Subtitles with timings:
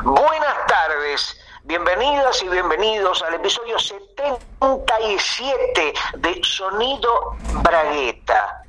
[0.00, 8.64] Buenas tardes, bienvenidas y bienvenidos al episodio 77 de Sonido Bragueta.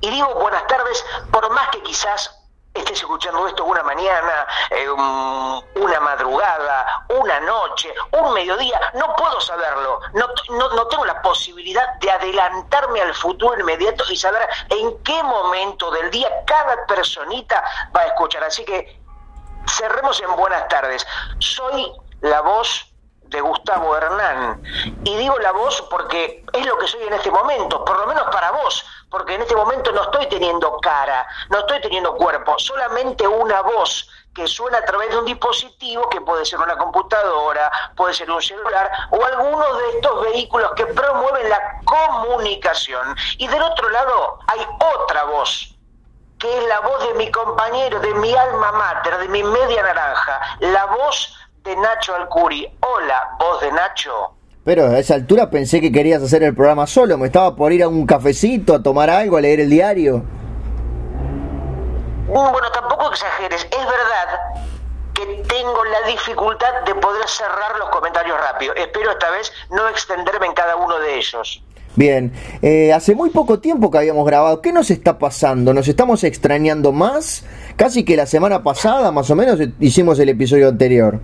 [0.00, 2.36] Y digo buenas tardes por más que quizás
[2.72, 10.00] estés escuchando esto una mañana, eh, una madrugada, una noche, un mediodía, no puedo saberlo,
[10.14, 15.90] no, no, tengo la posibilidad de adelantarme al futuro inmediato y saber en qué momento
[15.90, 17.62] del día cada personita
[17.94, 18.44] va a escuchar.
[18.44, 18.99] Así que
[19.70, 21.06] cerremos en buenas tardes.
[21.38, 22.86] Soy la voz
[23.30, 24.62] de Gustavo Hernán.
[25.04, 28.24] Y digo la voz porque es lo que soy en este momento, por lo menos
[28.24, 33.26] para vos, porque en este momento no estoy teniendo cara, no estoy teniendo cuerpo, solamente
[33.26, 38.14] una voz que suena a través de un dispositivo que puede ser una computadora, puede
[38.14, 43.16] ser un celular o alguno de estos vehículos que promueven la comunicación.
[43.38, 45.76] Y del otro lado hay otra voz
[46.40, 50.40] que es la voz de mi compañero, de mi alma mater, de mi media naranja,
[50.60, 52.66] la voz de Nacho Alcuri.
[52.80, 54.32] Hola, voz de Nacho.
[54.64, 57.82] Pero a esa altura pensé que querías hacer el programa solo, me estaba por ir
[57.82, 60.22] a un cafecito, a tomar algo, a leer el diario.
[62.26, 64.40] Bueno, tampoco exageres, es verdad
[65.12, 68.74] que tengo la dificultad de poder cerrar los comentarios rápido.
[68.76, 71.62] Espero esta vez no extenderme en cada uno de ellos.
[71.96, 74.62] Bien, eh, hace muy poco tiempo que habíamos grabado.
[74.62, 75.74] ¿Qué nos está pasando?
[75.74, 77.44] ¿Nos estamos extrañando más?
[77.76, 81.18] Casi que la semana pasada, más o menos, hicimos el episodio anterior.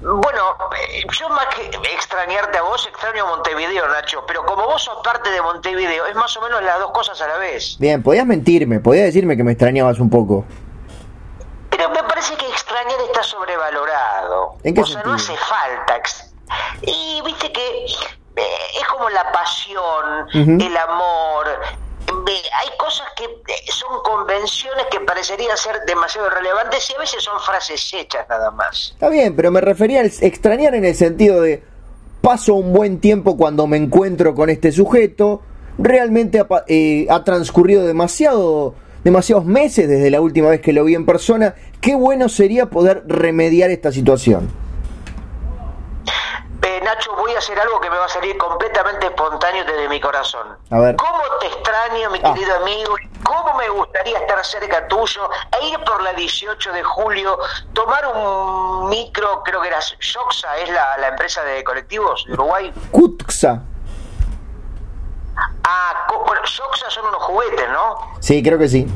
[0.00, 4.82] Bueno, eh, yo más que extrañarte a vos, extraño a Montevideo, Nacho, pero como vos
[4.82, 7.76] sos parte de Montevideo, es más o menos las dos cosas a la vez.
[7.78, 10.44] Bien, podías mentirme, podías decirme que me extrañabas un poco.
[11.70, 14.56] Pero me parece que extrañar está sobrevalorado.
[14.62, 16.00] ¿En qué o sea, no hace falta.
[16.82, 17.86] Y viste que
[18.36, 21.46] es como la pasión, el amor.
[22.08, 27.38] Hay cosas que eh, son convenciones que parecerían ser demasiado relevantes y a veces son
[27.40, 28.90] frases hechas nada más.
[28.92, 31.62] Está bien, pero me refería a extrañar en el sentido de
[32.20, 35.42] paso un buen tiempo cuando me encuentro con este sujeto,
[35.78, 40.96] realmente ha, eh, ha transcurrido demasiado demasiados meses desde la última vez que lo vi
[40.96, 44.50] en persona, qué bueno sería poder remediar esta situación.
[46.86, 50.56] Nacho, voy a hacer algo que me va a salir completamente espontáneo desde mi corazón.
[50.70, 50.94] A ver.
[50.94, 52.32] ¿Cómo te extraño, mi ah.
[52.32, 52.94] querido amigo?
[53.24, 55.28] ¿Cómo me gustaría estar cerca tuyo
[55.60, 57.40] e ir por la 18 de julio,
[57.72, 62.72] tomar un micro, creo que era Shoxa, es la, empresa de colectivos de Uruguay?
[62.92, 63.64] Cutxa.
[65.64, 67.96] Ah, bueno, Shoxa son unos juguetes, ¿no?
[68.20, 68.86] Sí, creo que sí.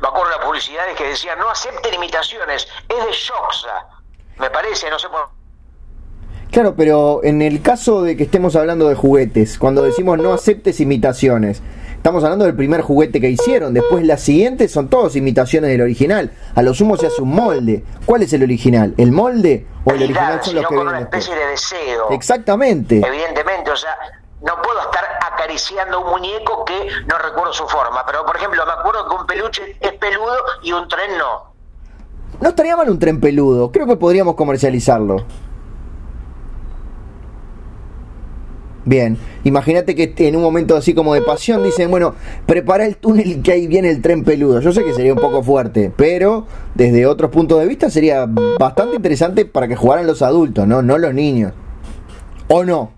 [0.00, 3.91] Me acuerdo de las publicidades que decían, no acepten imitaciones, es de Shoxa
[4.42, 5.28] me parece, no sé por...
[6.50, 10.80] Claro, pero en el caso de que estemos hablando de juguetes, cuando decimos no aceptes
[10.80, 11.62] imitaciones,
[11.94, 16.32] estamos hablando del primer juguete que hicieron, después las siguientes son todas imitaciones del original,
[16.54, 17.84] a lo sumo se hace un molde.
[18.04, 18.94] ¿Cuál es el original?
[18.98, 22.10] ¿El molde o el original son los que con una especie de deseo.
[22.10, 23.00] Exactamente.
[23.06, 23.96] Evidentemente, o sea,
[24.42, 28.72] no puedo estar acariciando un muñeco que no recuerdo su forma, pero por ejemplo, me
[28.72, 31.51] acuerdo que un peluche es peludo y un tren no.
[32.42, 33.70] No estaría mal un tren peludo.
[33.70, 35.24] Creo que podríamos comercializarlo.
[38.84, 43.40] Bien, imagínate que en un momento así como de pasión dicen, bueno, prepara el túnel
[43.44, 44.58] que ahí viene el tren peludo.
[44.60, 48.26] Yo sé que sería un poco fuerte, pero desde otros puntos de vista sería
[48.58, 50.82] bastante interesante para que jugaran los adultos, ¿no?
[50.82, 51.52] No los niños.
[52.48, 52.90] ¿O no?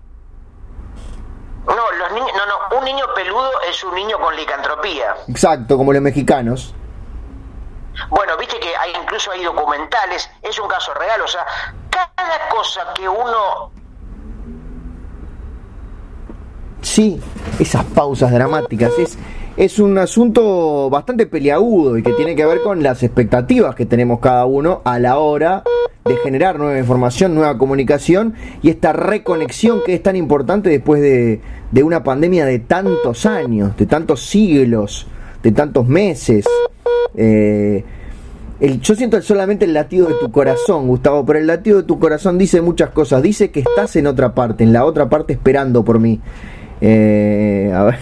[1.67, 5.15] No, los niños, no, no, un niño peludo es un niño con licantropía.
[5.27, 6.73] Exacto, como los mexicanos.
[8.09, 11.45] Bueno, viste que hay, incluso hay documentales, es un caso real, o sea,
[11.89, 13.71] cada cosa que uno...
[16.81, 17.19] Sí,
[17.59, 19.17] esas pausas dramáticas, es,
[19.57, 24.19] es un asunto bastante peliagudo y que tiene que ver con las expectativas que tenemos
[24.19, 25.63] cada uno a la hora
[26.03, 31.41] de generar nueva información, nueva comunicación y esta reconexión que es tan importante después de,
[31.71, 35.07] de una pandemia de tantos años, de tantos siglos,
[35.45, 36.43] de tantos meses.
[37.15, 37.83] Eh,
[38.59, 41.99] el, yo siento solamente el latido de tu corazón, Gustavo, pero el latido de tu
[41.99, 43.21] corazón dice muchas cosas.
[43.21, 46.19] Dice que estás en otra parte, en la otra parte esperando por mí.
[46.81, 47.99] Eh, a ver.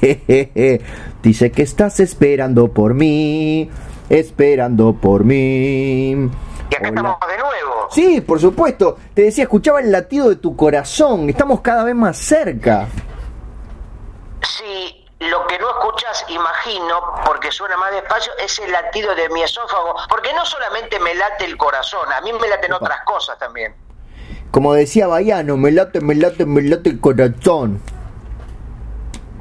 [1.22, 3.70] dice que estás esperando por mí,
[4.08, 6.10] esperando por mí.
[6.10, 7.88] Y acá estamos de nuevo.
[7.92, 8.96] Sí, por supuesto.
[9.14, 11.30] Te decía, escuchaba el latido de tu corazón.
[11.30, 12.88] Estamos cada vez más cerca.
[14.42, 19.42] Sí, lo que no escuchas, imagino, porque suena más despacio, es el latido de mi
[19.42, 23.74] esófago, porque no solamente me late el corazón, a mí me laten otras cosas también.
[24.50, 27.80] Como decía Bayano, me late, me late, me late el corazón.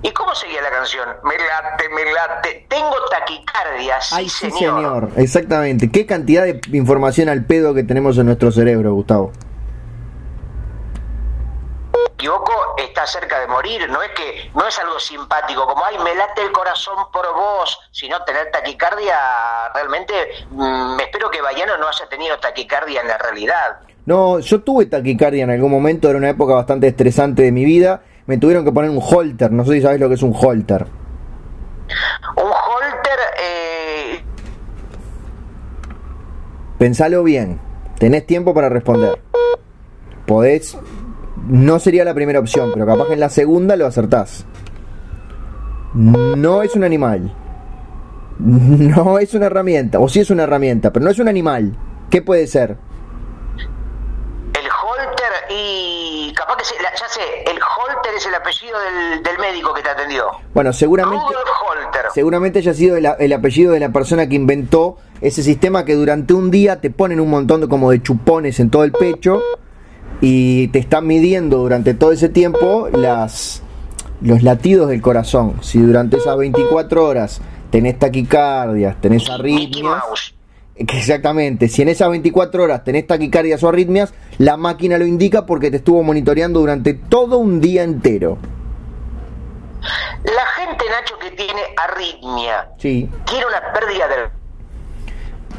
[0.01, 1.09] ¿Y cómo seguía la canción?
[1.23, 2.65] Me late, me late.
[2.69, 5.09] Tengo taquicardia, sí, Ay, sí, señor.
[5.17, 5.91] Exactamente.
[5.91, 9.31] ¿Qué cantidad de información al pedo que tenemos en nuestro cerebro, Gustavo?
[12.19, 13.89] equivoco, está cerca de morir.
[13.89, 17.79] No es que no es algo simpático, como ay, me late el corazón por vos,
[17.91, 19.17] sino tener taquicardia.
[19.73, 20.13] Realmente,
[20.51, 23.79] mm, me espero que Bayano no haya tenido taquicardia en la realidad.
[24.05, 28.01] No, yo tuve taquicardia en algún momento, era una época bastante estresante de mi vida.
[28.25, 30.85] Me tuvieron que poner un holter, no sé si sabes lo que es un holter.
[32.35, 34.23] Un holter, eh...
[36.77, 37.59] Pensalo bien,
[37.97, 39.19] tenés tiempo para responder.
[40.25, 40.77] Podés
[41.49, 44.45] no sería la primera opción, pero capaz que en la segunda lo acertás.
[45.93, 47.35] No es un animal.
[48.39, 49.99] No es una herramienta.
[49.99, 51.75] O sí es una herramienta, pero no es un animal.
[52.09, 52.77] ¿Qué puede ser?
[53.57, 56.33] El holter y...
[56.37, 60.27] Capaz que ya sé, el holter es el apellido del, médico que te atendió.
[60.53, 61.25] Bueno, seguramente...
[62.13, 66.33] Seguramente haya sido el, el, apellido de la persona que inventó ese sistema que durante
[66.33, 69.41] un día te ponen un montón de como de chupones en todo el pecho
[70.21, 73.61] y te están midiendo durante todo ese tiempo las,
[74.21, 75.55] los latidos del corazón.
[75.61, 80.33] Si durante esas 24 horas tenés taquicardias, tenés arritmias.
[80.75, 85.71] Exactamente, si en esas 24 horas tenés taquicardias o arritmias, la máquina lo indica porque
[85.71, 88.37] te estuvo monitoreando durante todo un día entero.
[90.23, 93.09] La gente, Nacho, que tiene arritmia, sí.
[93.25, 94.38] quiere una pérdida del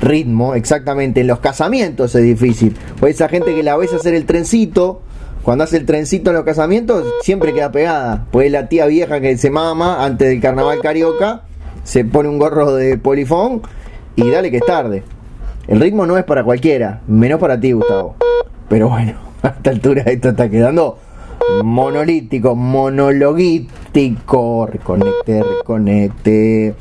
[0.00, 1.20] ritmo, exactamente.
[1.20, 2.76] En los casamientos es difícil.
[3.00, 5.02] O esa gente que la ves hacer el trencito,
[5.42, 8.26] cuando hace el trencito en los casamientos, siempre queda pegada.
[8.30, 11.42] Pues la tía vieja que se mama antes del carnaval carioca,
[11.84, 13.62] se pone un gorro de polifón
[14.16, 15.02] y dale que es tarde.
[15.66, 18.16] El ritmo no es para cualquiera, menos para ti, Gustavo.
[18.68, 20.98] Pero bueno, a esta altura esto está quedando
[21.64, 24.66] monolítico, monologítico.
[24.66, 26.74] Reconecte, reconecte.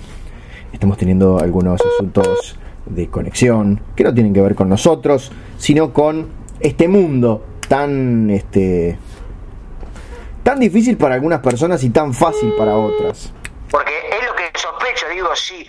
[0.73, 6.27] Estamos teniendo algunos asuntos de conexión que no tienen que ver con nosotros, sino con
[6.59, 8.97] este mundo tan este
[10.43, 13.31] tan difícil para algunas personas y tan fácil para otras.
[13.69, 15.67] Porque es lo que sospecho, digo, sí.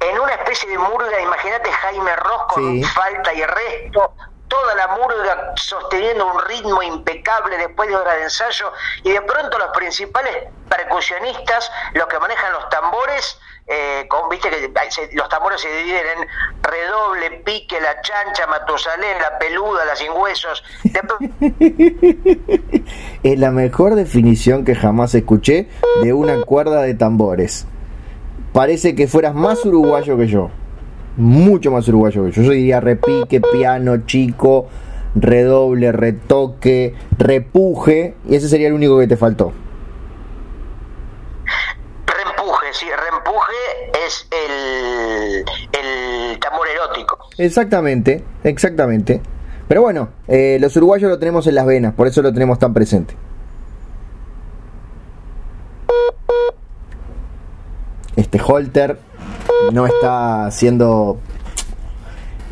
[0.00, 4.14] En una especie de murga, imagínate Jaime Ross con falta y resto,
[4.50, 8.70] toda la murga sosteniendo un ritmo impecable después de hora de ensayo,
[9.04, 10.36] y de pronto los principales
[10.68, 14.70] percusionistas, los que manejan los tambores, eh, con, viste que
[15.12, 16.26] los tambores se dividen en
[16.62, 20.64] redoble, pique, la chancha, matusalén, la peluda, la sin huesos.
[23.22, 25.68] es la mejor definición que jamás escuché
[26.02, 27.68] de una cuerda de tambores.
[28.52, 30.50] Parece que fueras más uruguayo que yo.
[31.16, 32.42] Mucho más uruguayo que yo.
[32.42, 34.68] Yo diría repique, piano, chico,
[35.14, 38.14] redoble, retoque, repuje.
[38.28, 39.52] Y ese sería el único que te faltó.
[44.06, 47.18] es el, el tambor erótico.
[47.38, 49.20] Exactamente, exactamente.
[49.68, 52.74] Pero bueno, eh, los uruguayos lo tenemos en las venas, por eso lo tenemos tan
[52.74, 53.14] presente.
[58.16, 58.98] Este Holter
[59.72, 61.18] no está siendo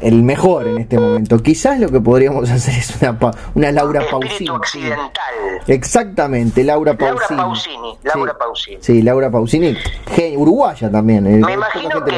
[0.00, 1.39] el mejor en este momento.
[1.43, 3.19] Quizás lo que podríamos hacer es una,
[3.55, 4.49] una Laura Pausini.
[4.55, 5.35] accidental.
[5.67, 7.37] Exactamente, Laura Pausini.
[7.37, 7.99] Laura Pausini.
[8.03, 8.79] Laura sí, Pausini.
[8.81, 9.77] Sí, Laura Pausini.
[10.37, 11.27] uruguaya también.
[11.27, 12.12] Eh, me imagino que.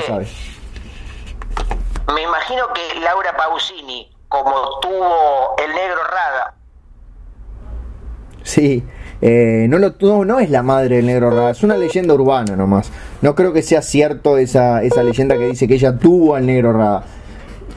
[2.12, 6.54] Me imagino que Laura Pausini, como tuvo el negro Rada.
[8.42, 8.84] Sí.
[9.22, 12.90] Eh, no, no, no, es la madre del negro Rada, es una leyenda urbana nomás.
[13.22, 16.72] No creo que sea cierto esa, esa leyenda que dice que ella tuvo al negro
[16.72, 17.04] Rada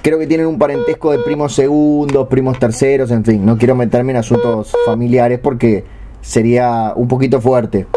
[0.04, 4.12] creo que tienen un parentesco de primos segundos, primos terceros, en fin, no quiero meterme
[4.12, 5.86] en asuntos familiares porque
[6.22, 7.88] sería un poquito fuerte.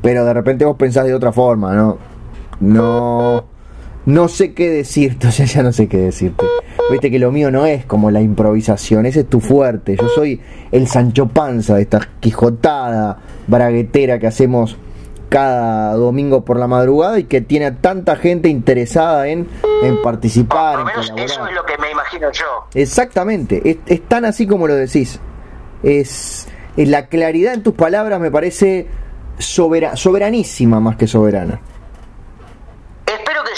[0.00, 1.98] Pero de repente vos pensás de otra forma, ¿no?
[2.60, 3.44] No
[4.08, 6.46] no sé qué decirte, o sea, ya no sé qué decirte.
[6.90, 9.96] Viste que lo mío no es como la improvisación, ese es tu fuerte.
[10.00, 10.40] Yo soy
[10.72, 14.78] el Sancho Panza de esta quijotada braguetera que hacemos
[15.28, 19.46] cada domingo por la madrugada y que tiene tanta gente interesada en,
[19.82, 20.76] en participar.
[20.76, 22.66] Por lo menos eso es lo que me imagino yo.
[22.72, 25.20] Exactamente, es, tan así como lo decís.
[25.82, 26.48] Es,
[26.78, 28.86] es, la claridad en tus palabras me parece
[29.38, 31.60] soberanísima más que soberana.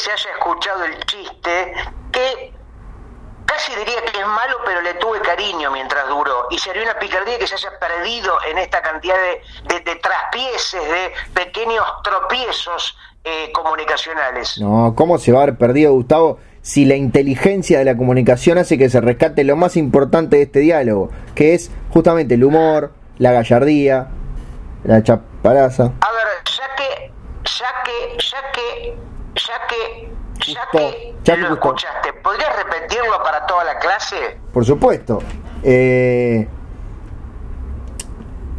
[0.00, 1.74] Se haya escuchado el chiste
[2.10, 2.54] que
[3.44, 6.46] casi diría que es malo, pero le tuve cariño mientras duró.
[6.50, 9.14] Y sería una picardía que se haya perdido en esta cantidad
[9.68, 14.58] de, de, traspieces, de pequeños tropiezos eh, comunicacionales.
[14.58, 16.38] No, ¿cómo se va a haber perdido, Gustavo?
[16.62, 20.60] Si la inteligencia de la comunicación hace que se rescate lo más importante de este
[20.60, 24.08] diálogo, que es justamente el humor, la gallardía,
[24.84, 25.92] la chaparaza.
[26.00, 27.12] A ver, ya que,
[27.44, 29.09] ya que, ya que,
[30.46, 34.38] ya que ya me lo escuchaste, ¿podrías repetirlo para toda la clase?
[34.52, 35.18] Por supuesto.
[35.62, 36.48] Eh,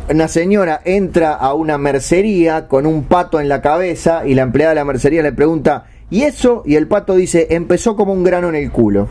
[0.10, 4.71] una señora entra a una mercería con un pato en la cabeza y la empleada
[4.71, 6.63] de la mercería le pregunta, ¿y eso?
[6.65, 9.07] Y el pato dice, empezó como un grano en el culo.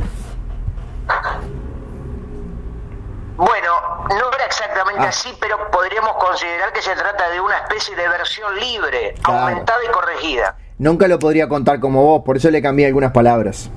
[3.37, 3.73] Bueno,
[4.09, 5.09] no era exactamente Ah.
[5.09, 9.41] así, pero podríamos considerar que se trata de una especie de versión libre, Claro.
[9.49, 10.57] aumentada y corregida.
[10.81, 13.71] Nunca lo podría contar como vos, por eso le cambié algunas palabras.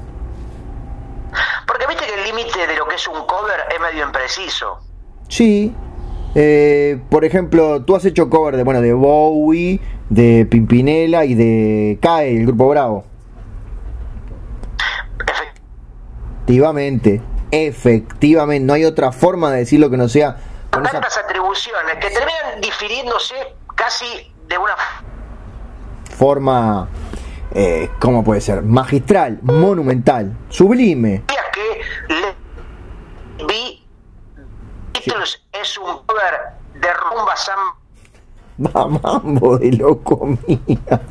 [1.68, 4.80] Porque viste que el límite de lo que es un cover es medio impreciso.
[5.28, 5.76] Sí.
[6.34, 12.00] eh, por ejemplo, tú has hecho cover de, bueno, de Bowie, de Pimpinela y de
[12.02, 13.04] CAE, el grupo Bravo.
[15.20, 15.52] Efe-
[16.46, 20.38] Efectivamente, efectivamente, no hay otra forma de decirlo que no sea
[20.72, 23.36] con esa tantas atribuciones que terminan difiriéndose
[23.76, 24.06] casi
[24.48, 24.74] de una
[26.14, 26.88] forma,
[27.52, 28.62] eh, ¿cómo puede ser?
[28.62, 31.24] Magistral, monumental, sublime.
[31.28, 33.86] que le vi
[34.94, 37.60] Beatles es un cover de rumba Sam
[39.02, 41.02] Mambo de loco mía.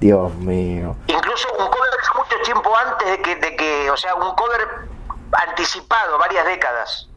[0.00, 0.96] Dios mío.
[1.08, 4.88] incluso un cover mucho tiempo antes de que, de que o sea un cover
[5.48, 7.07] anticipado varias décadas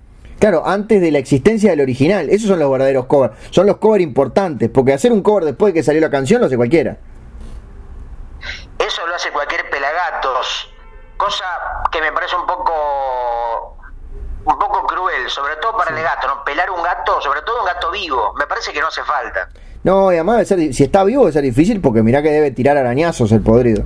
[0.41, 3.35] Claro, antes de la existencia del original, esos son los verdaderos covers.
[3.51, 6.47] Son los covers importantes, porque hacer un cover después de que salió la canción lo
[6.47, 6.97] hace cualquiera.
[8.79, 10.73] eso lo hace cualquier pelagatos
[11.15, 11.45] cosa
[11.91, 13.77] que me parece un poco
[14.43, 17.65] un poco cruel sobre todo para el gato no pelar un gato sobre todo un
[17.67, 19.47] gato vivo me parece que no hace falta
[19.83, 22.49] No, y además debe ser, si está vivo debe ser difícil porque mirá que debe
[22.49, 23.83] tirar arañazos el podrido.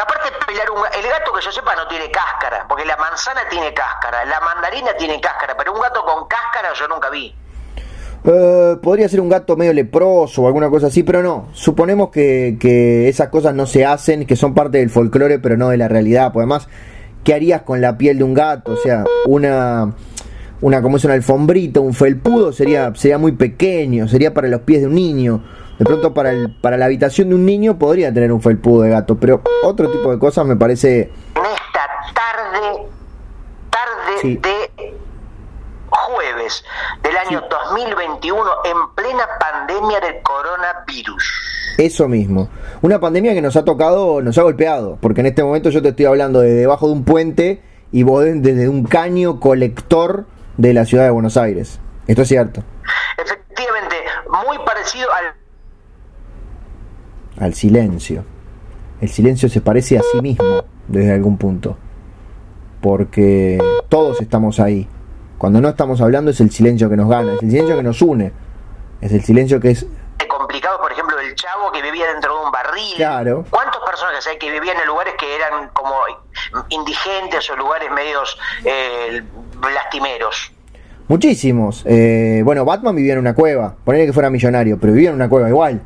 [0.00, 3.72] Aparte pelar un el gato que yo sepa no tiene cáscara, porque la manzana tiene
[3.72, 7.34] cáscara, la mandarina tiene cáscara, pero un gato con cáscara yo nunca vi.
[8.26, 11.48] Eh, podría ser un gato medio leproso o alguna cosa así, pero no.
[11.52, 15.68] Suponemos que, que esas cosas no se hacen, que son parte del folclore, pero no
[15.68, 16.32] de la realidad.
[16.32, 16.68] Pues además,
[17.22, 18.72] ¿qué harías con la piel de un gato?
[18.72, 19.92] O sea, una,
[20.62, 24.80] una como es una alfombrita, un felpudo sería, sería muy pequeño, sería para los pies
[24.80, 25.44] de un niño.
[25.78, 28.90] De pronto para, el, para la habitación de un niño podría tener un felpudo de
[28.90, 31.10] gato, pero otro tipo de cosas me parece...
[31.34, 32.86] En esta tarde,
[33.70, 34.36] tarde Sí.
[34.36, 34.94] de
[35.90, 36.64] jueves
[37.02, 41.24] del año 2021, en plena pandemia del coronavirus.
[41.78, 42.48] Eso mismo.
[42.82, 45.88] Una pandemia que nos ha tocado, nos ha golpeado, porque en este momento yo te
[45.90, 50.26] estoy hablando de debajo de un puente y vos de- desde un caño colector
[50.56, 51.80] de la ciudad de Buenos Aires.
[52.06, 52.62] Esto es cierto.
[53.18, 53.96] Efectivamente,
[54.46, 55.34] muy parecido al
[57.38, 58.24] Al silencio.
[59.00, 61.76] El silencio se parece a sí mismo desde algún punto.
[62.80, 64.88] Porque todos estamos ahí.
[65.38, 68.00] Cuando no estamos hablando es el silencio que nos gana, es el silencio que nos
[68.02, 68.32] une.
[69.00, 69.86] Es el silencio que es...
[70.28, 72.94] complicado, por ejemplo, el chavo que vivía dentro de un barril.
[72.96, 73.44] Claro.
[73.50, 75.94] ¿Cuántos personajes hay que vivían en lugares que eran como
[76.70, 79.22] indigentes o lugares medios eh,
[79.74, 80.52] lastimeros?
[81.08, 81.82] Muchísimos.
[81.84, 83.74] Eh, bueno, Batman vivía en una cueva.
[83.84, 85.82] Ponele que fuera millonario, pero vivía en una cueva igual.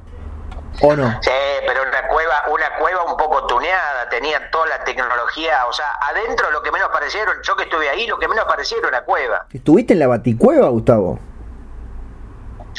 [0.80, 1.11] ¿O no?
[1.23, 1.30] Sí,
[1.66, 6.50] pero una cueva, una cueva un poco tuneada, tenía toda la tecnología, o sea, adentro
[6.50, 9.47] lo que menos parecieron, yo que estuve ahí, lo que menos parecía era una cueva.
[9.52, 11.18] ¿Estuviste en la baticueva, Gustavo?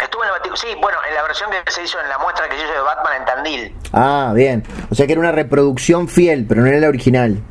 [0.02, 2.48] Estuve en la Bati- sí, bueno, en la versión que se hizo en la muestra
[2.48, 3.76] que se hizo de Batman en Tandil.
[3.92, 4.64] Ah, bien.
[4.90, 7.42] O sea que era una reproducción fiel, pero no era la original.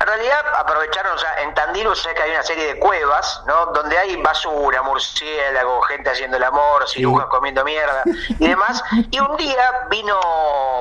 [0.00, 3.42] En realidad aprovecharon, o sea, en Tandil o sea que hay una serie de cuevas,
[3.46, 3.66] ¿no?
[3.66, 8.02] Donde hay basura, murciélago, gente haciendo el amor, cirujas comiendo mierda
[8.38, 8.82] y demás.
[9.10, 10.18] Y un día vino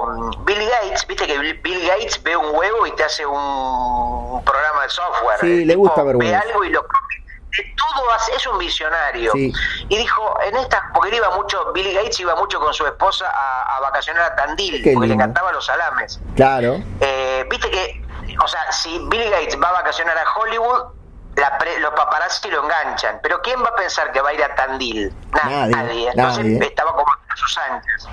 [0.07, 4.83] mm, Bill Gates, viste que Bill Gates ve un huevo y te hace un, programa
[4.83, 5.39] de software.
[5.41, 9.31] Sí, le gusta ver Ve algo y lo de todo hace, es un visionario.
[9.33, 9.51] Sí.
[9.89, 13.29] Y dijo, en esta, porque él iba mucho, Bill Gates iba mucho con su esposa
[13.29, 15.23] a, a vacacionar a Tandil, Qué porque le lindo.
[15.23, 16.19] encantaban los salames.
[16.35, 16.77] Claro.
[17.01, 18.01] Eh, Viste que,
[18.43, 20.93] o sea, si Bill Gates va a vacacionar a Hollywood,
[21.35, 23.19] la pre- los paparazzi lo enganchan.
[23.23, 25.13] Pero ¿quién va a pensar que va a ir a Tandil?
[25.31, 26.65] Na- Nadie, Entonces nadie.
[26.67, 28.07] estaba como a sus anchas.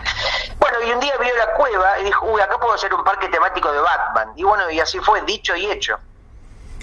[0.61, 3.29] Bueno, y un día vio la cueva y dijo, uy, acá puedo hacer un parque
[3.29, 4.29] temático de Batman.
[4.37, 5.99] Y bueno, y así fue, dicho y hecho.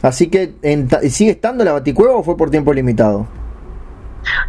[0.02, 3.26] Así que, en ¿sigue estando la baticueva o fue por tiempo limitado?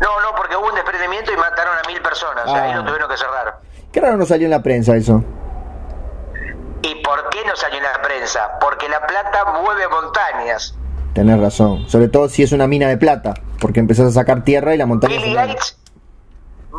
[0.00, 2.46] No, no, porque hubo un desprendimiento y mataron a mil personas.
[2.48, 2.76] Ahí Ah.
[2.76, 3.60] lo tuvieron que cerrar.
[3.92, 5.22] Qué raro no salió en la prensa eso.
[6.84, 8.58] ¿Y por qué no salió en la prensa?
[8.60, 10.76] Porque la plata mueve montañas.
[11.14, 11.88] Tenés razón.
[11.88, 13.32] Sobre todo si es una mina de plata.
[13.58, 15.34] Porque empezás a sacar tierra y la montaña Bill.
[15.34, 15.78] Gates,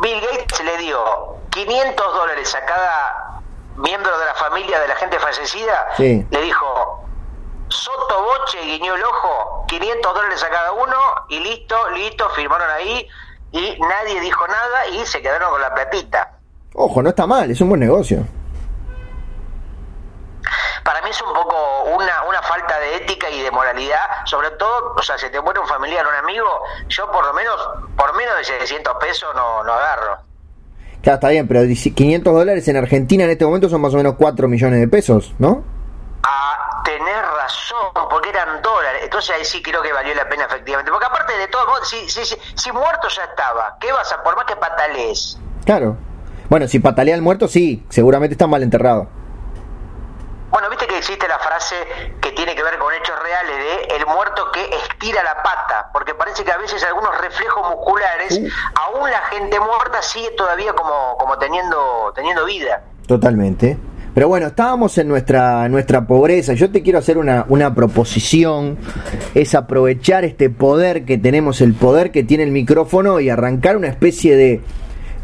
[0.00, 0.98] Bill Gates le dio
[1.50, 3.42] 500 dólares a cada
[3.78, 5.88] miembro de la familia de la gente fallecida.
[5.96, 6.24] Sí.
[6.30, 7.04] Le dijo,
[7.68, 10.96] Soto Boche guiñó el ojo, 500 dólares a cada uno
[11.30, 13.08] y listo, listo, firmaron ahí
[13.50, 16.38] y nadie dijo nada y se quedaron con la platita.
[16.74, 18.24] Ojo, no está mal, es un buen negocio.
[21.06, 25.02] Mí es un poco una, una falta de ética y de moralidad, sobre todo, o
[25.02, 26.48] sea, si te muere un familiar o un amigo,
[26.88, 27.54] yo por lo menos,
[27.96, 30.18] por menos de 600 pesos no, no agarro.
[31.02, 34.16] Claro, está bien, pero 500 dólares en Argentina en este momento son más o menos
[34.18, 35.62] 4 millones de pesos, ¿no?
[36.24, 39.02] A tener razón, porque eran dólares.
[39.04, 40.90] Entonces ahí sí creo que valió la pena efectivamente.
[40.90, 44.34] Porque aparte de todo, si, si, si, si muerto ya estaba, ¿qué vas a, por
[44.34, 45.38] más que patalees?
[45.64, 45.96] Claro.
[46.48, 49.06] Bueno, si patalea el muerto, sí, seguramente está mal enterrado.
[50.50, 51.74] Bueno, viste que existe la frase
[52.20, 56.14] que tiene que ver con hechos reales de el muerto que estira la pata, porque
[56.14, 58.48] parece que a veces algunos reflejos musculares, Uh.
[58.74, 62.82] aún la gente muerta sigue todavía como, como teniendo, teniendo vida.
[63.06, 63.76] Totalmente.
[64.14, 66.54] Pero bueno, estábamos en nuestra, nuestra pobreza.
[66.54, 68.78] Yo te quiero hacer una, una proposición.
[69.34, 73.88] Es aprovechar este poder que tenemos, el poder que tiene el micrófono y arrancar una
[73.88, 74.62] especie de,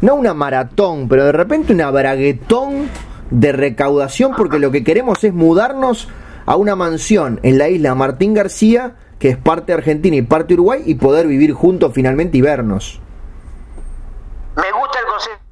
[0.01, 2.89] no una maratón, pero de repente una braguetón
[3.33, 6.07] de recaudación porque lo que queremos es mudarnos
[6.45, 10.81] a una mansión en la isla Martín García, que es parte Argentina y parte Uruguay,
[10.85, 12.99] y poder vivir juntos finalmente y vernos.
[14.55, 15.43] Me gusta el concepto.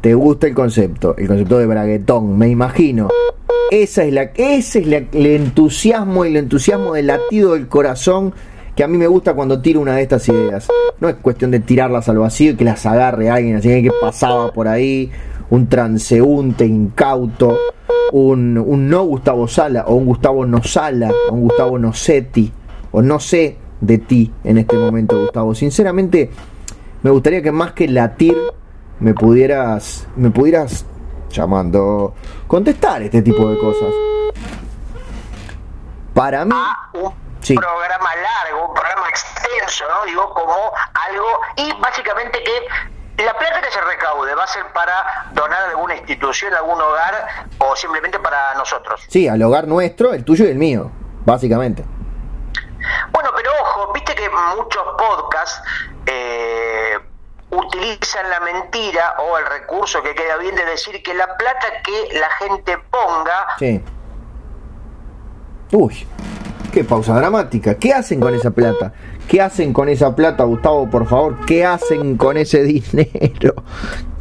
[0.00, 1.14] ¿Te gusta el concepto?
[1.16, 3.08] El concepto de braguetón, me imagino.
[3.70, 8.34] Esa es la, ese es la- el entusiasmo y el entusiasmo del latido del corazón
[8.76, 10.68] que a mí me gusta cuando tiro una de estas ideas.
[11.00, 14.52] No es cuestión de tirarlas al vacío y que las agarre alguien así que pasaba
[14.52, 15.10] por ahí,
[15.54, 17.56] un transeúnte incauto,
[18.12, 22.52] un, un no Gustavo Sala, o un Gustavo no Sala, o un Gustavo Nocetti,
[22.90, 25.54] o no sé de ti en este momento, Gustavo.
[25.54, 26.30] Sinceramente,
[27.02, 28.36] me gustaría que más que latir
[28.98, 30.86] me pudieras me pudieras
[31.30, 32.14] llamando
[32.46, 33.92] contestar este tipo de cosas
[36.14, 37.54] para mí a un Sí.
[37.54, 40.06] programa largo, un programa extenso, ¿no?
[40.06, 40.54] Digo, como
[40.94, 42.52] algo, y básicamente que
[43.18, 46.80] la plata que se recaude va a ser para donar a alguna institución, a algún
[46.80, 49.02] hogar, o simplemente para nosotros.
[49.08, 50.90] sí al hogar nuestro el tuyo y el mío
[51.24, 51.84] básicamente.
[53.12, 55.62] Bueno, pero ojo, viste que muchos podcasts
[56.06, 56.98] eh,
[57.50, 62.18] utilizan la mentira o el recurso que queda bien de decir que la plata que
[62.18, 63.82] la gente ponga sí.
[65.72, 66.06] Uy
[66.74, 68.92] qué pausa dramática qué hacen con esa plata
[69.28, 73.54] qué hacen con esa plata Gustavo por favor qué hacen con ese dinero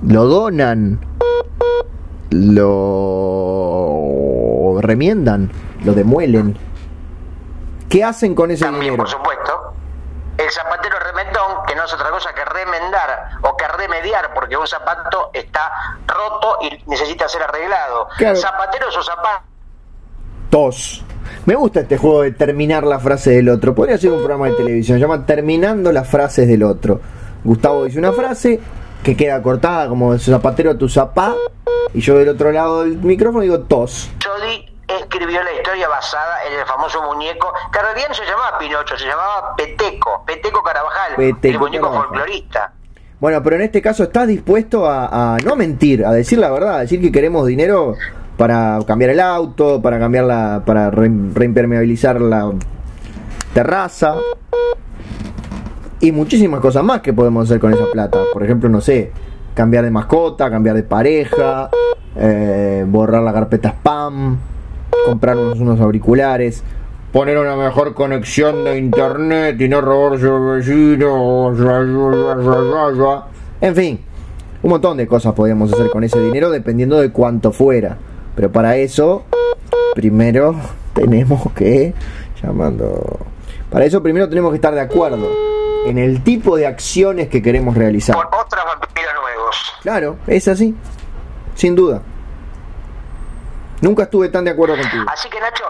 [0.04, 1.00] lo donan
[2.30, 2.78] lo
[4.82, 5.50] remiendan
[5.84, 6.56] lo demuelen
[7.90, 9.74] qué hacen con ese También, dinero por supuesto.
[10.36, 14.66] El zapatero remendón, que no es otra cosa que remendar o que remediar, porque un
[14.66, 15.72] zapato está
[16.08, 18.08] roto y necesita ser arreglado.
[18.18, 18.36] Claro.
[18.36, 19.44] Zapatero es un zapato.
[21.46, 23.74] Me gusta este juego de terminar la frase del otro.
[23.76, 24.98] Podría ser un programa de televisión.
[24.98, 27.00] Se llama Terminando las frases del otro.
[27.44, 28.60] Gustavo dice una frase
[29.04, 31.36] que queda cortada como zapatero tu zapá.
[31.94, 34.10] Y yo del otro lado del micrófono digo tos.
[34.24, 38.58] Jody escribió la historia basada en el famoso muñeco, que en realidad no se llamaba
[38.60, 42.10] Pinocho, se llamaba Peteco, Peteco Carabajal, Peteco el muñeco Carabajal.
[42.10, 42.74] folclorista.
[43.20, 46.76] Bueno, pero en este caso estás dispuesto a, a no mentir, a decir la verdad,
[46.78, 47.96] a decir que queremos dinero
[48.38, 52.52] para cambiar el auto, para cambiar la, para re- reimpermeabilizar la
[53.54, 54.16] terraza
[56.00, 58.20] y muchísimas cosas más que podemos hacer con esa plata.
[58.34, 59.12] Por ejemplo, no sé,
[59.54, 61.70] cambiar de mascota, cambiar de pareja,
[62.16, 64.38] eh, borrar la carpeta spam,
[65.06, 66.64] comprar unos, unos auriculares,
[67.12, 71.54] poner una mejor conexión de internet y no robarse al vecino.
[73.62, 74.00] En fin,
[74.64, 77.98] un montón de cosas podríamos hacer con ese dinero dependiendo de cuánto fuera.
[78.36, 79.24] Pero para eso,
[79.96, 80.56] primero
[80.94, 81.94] tenemos que
[82.42, 83.20] llamando.
[83.70, 85.30] Para eso primero tenemos que estar de acuerdo
[85.86, 88.16] en el tipo de acciones que queremos realizar.
[88.16, 89.74] Por otros vampiros nuevos.
[89.82, 90.76] Claro, es así.
[91.56, 92.02] Sin duda.
[93.82, 95.04] Nunca estuve tan de acuerdo contigo.
[95.08, 95.66] Así que Nacho,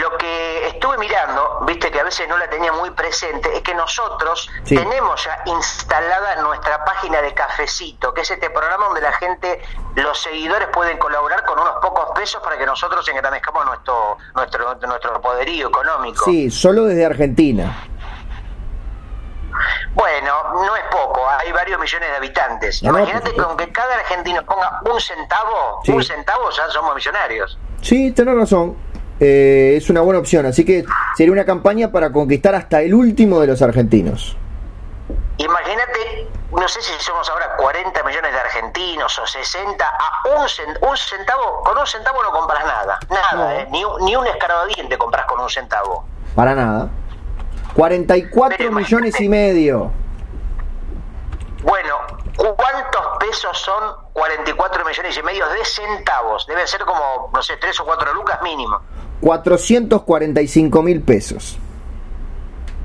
[0.00, 3.74] lo que estuve mirando, viste que a veces no la tenía muy presente, es que
[3.74, 4.76] nosotros Sí.
[4.76, 9.60] tenemos ya instalada nuestra página de cafecito, que es este programa donde la gente,
[9.96, 15.20] los seguidores pueden colaborar con unos pocos pesos para que nosotros engrandezcamos nuestro, nuestro, nuestro
[15.20, 16.24] poderío económico.
[16.24, 17.76] Sí, solo desde Argentina.
[19.94, 20.32] Bueno,
[20.64, 22.82] no es poco, hay varios millones de habitantes.
[22.82, 23.50] No, no, Imagínate por que supuesto.
[23.62, 25.92] aunque cada argentino ponga un centavo, Sí.
[25.92, 27.58] un centavo ya somos millonarios.
[27.82, 28.76] Sí, tenés razón.
[29.24, 30.46] Eh, es una buena opción.
[30.46, 30.84] Así que
[31.16, 34.36] sería una campaña para conquistar hasta el último de los argentinos.
[35.38, 40.40] Imagínate, no sé si somos ahora 40 millones de argentinos o 60, a un,
[40.90, 43.50] un centavo, con un centavo no compras nada, nada, No.
[43.52, 46.04] eh, ni, un- ni un escarbadiente compras con un centavo.
[46.34, 46.88] Para nada.
[47.74, 49.92] 44 Pero millones y medio.
[51.62, 51.94] Bueno,
[52.36, 56.46] ¿cuántos pesos pesos son 44 millones y medio de centavos.
[56.46, 58.80] Deben ser como, no sé, 3 o 4 lucas mínimo.
[59.22, 61.58] 445 mil pesos.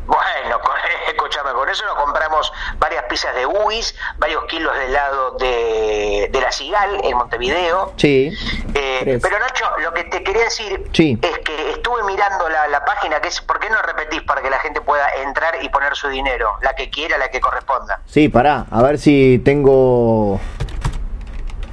[0.06, 0.72] Bueno, con,
[1.10, 6.42] escúchame, con eso nos compramos varias pizzas de Uis, varios kilos de helado de, de
[6.42, 7.94] la Cigal en Montevideo.
[7.98, 8.32] Sí.
[8.74, 11.18] Eh, pero Nacho, lo que te quería decir Sí.
[11.22, 14.50] es que estuve mirando la, la página, que es, ¿por qué no repetís para que
[14.50, 16.52] la gente pueda entrar y poner su dinero?
[16.62, 18.00] La que quiera, la que corresponda.
[18.06, 20.40] Sí, pará, a ver si tengo.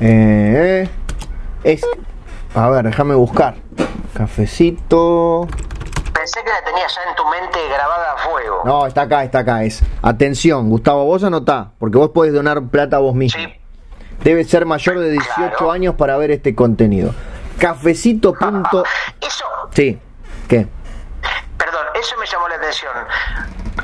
[0.00, 0.88] Eh,
[1.62, 1.83] es.
[2.55, 3.55] A ver, déjame buscar.
[4.14, 5.46] Cafecito.
[6.14, 8.62] Pensé que la tenías ya en tu mente grabada a fuego.
[8.64, 9.64] No, está acá, está acá.
[9.64, 9.83] Es.
[10.03, 13.42] Atención, Gustavo, vos anotá, porque vos podés donar plata vos mismo.
[13.42, 13.61] Sí.
[14.22, 15.72] Debe ser mayor de 18 Claro.
[15.72, 17.12] años para ver este contenido.
[17.59, 18.33] Cafecito.
[18.35, 18.85] punto-
[19.20, 19.98] Eso, Sí,
[20.48, 20.66] ¿qué?
[21.59, 22.92] perdón, eso me llamó la atención.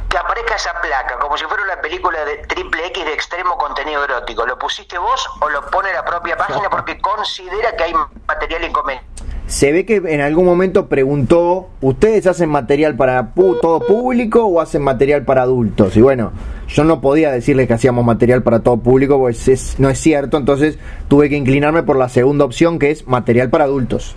[0.08, 4.04] Que aparezca esa placa, como si fuera una película de triple X de extremo contenido
[4.04, 4.46] erótico.
[4.46, 7.94] ¿Lo pusiste vos o lo pone la propia página porque considera que hay
[8.26, 9.08] material inconveniente?
[9.50, 14.60] Se ve que en algún momento preguntó, ¿ustedes hacen material para pu- todo público o
[14.60, 15.96] hacen material para adultos?
[15.96, 16.30] Y bueno,
[16.68, 20.36] yo no podía decirles que hacíamos material para todo público, pues es, no es cierto,
[20.36, 24.14] entonces tuve que inclinarme por la segunda opción que es material para adultos.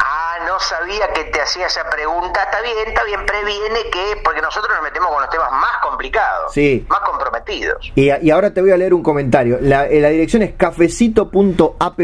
[0.00, 2.42] Ah, no sabía que te hacía esa pregunta.
[2.42, 6.52] Está bien, está bien, previene que, porque nosotros nos metemos con los temas más complicados,
[6.52, 6.84] Sí.
[6.90, 7.92] más comprometidos.
[7.94, 9.58] Y, y ahora te voy a leer un comentario.
[9.60, 12.00] La, eh, la dirección es cafecito.app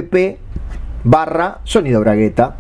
[1.05, 2.57] barra sonido bragueta.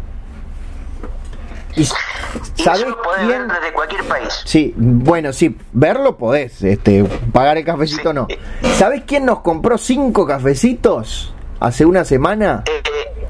[1.76, 3.46] Y, Y ¿Sabés eso lo podés quién?
[3.48, 4.42] ver desde cualquier país.
[4.44, 8.14] Sí, bueno, sí, verlo podés, este, pagar el cafecito Sí.
[8.14, 8.26] no.
[8.74, 12.64] ¿Sabés quién nos compró cinco cafecitos hace una semana?
[12.66, 13.28] Eh, eh,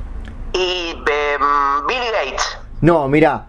[0.55, 2.59] y em, Bill Gates.
[2.81, 3.47] No, mirá,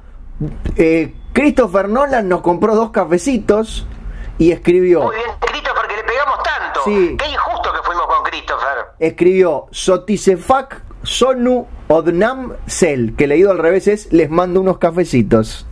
[0.75, 3.85] eh, Christopher Nolan nos compró dos cafecitos
[4.37, 6.81] y escribió, Muy bien, Christopher, que le pegamos tanto.
[6.85, 7.15] Sí.
[7.17, 8.85] Qué injusto que fuimos con Christopher.
[8.99, 15.65] escribió Sotisefak Sonu Odnam Sel, que leído al revés es les mando unos cafecitos.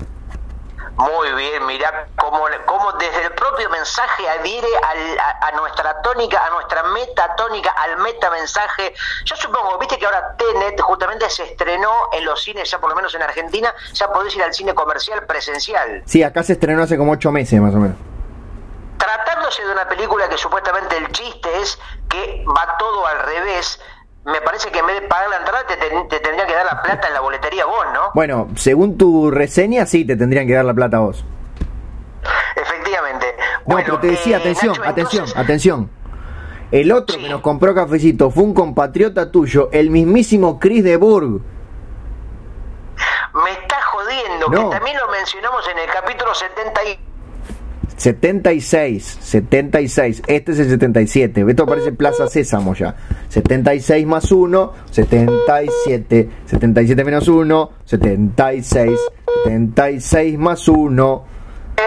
[0.96, 6.44] Muy bien, mirá cómo, cómo desde el propio mensaje adhiere al- a, a nuestra tónica,
[6.44, 8.96] a nuestra metatónica, al metamensaje.
[9.26, 12.96] Yo supongo, viste que ahora Tenet justamente se estrenó en los cines, ya por lo
[12.96, 16.02] menos en Argentina, ya podés ir al cine comercial presencial.
[16.08, 17.96] Sí, acá se estrenó hace como ocho meses más o menos.
[18.98, 21.78] Tratándose de una película que supuestamente el chiste es
[22.10, 23.80] que va todo al revés,
[24.26, 26.82] me parece que en vez de pagar la entrada te, te tendría que dar la
[26.82, 28.00] plata en la boletería vos, ¿no?
[28.14, 31.24] Bueno, según tu reseña, sí, te tendrían que dar la plata a vos.
[32.56, 33.36] Efectivamente.
[33.66, 35.90] No, Bueno, pero te decía, eh, atención, Nacho, atención, entonces- atención.
[36.72, 37.24] El otro Sí.
[37.24, 41.40] que nos compró cafecito fue un compatriota tuyo, el mismísimo Chris de Burg.
[43.44, 44.70] Me está jodiendo, No.
[44.70, 47.00] que también lo mencionamos en el capítulo 70 y...
[47.98, 50.22] 76, 76.
[50.28, 51.46] Este es el 77.
[51.48, 52.96] Esto parece Plaza Sésamo ya.
[53.30, 56.30] 76 más 1, 77.
[56.46, 59.00] 77 menos 1, 76.
[59.44, 61.26] 76 más 1,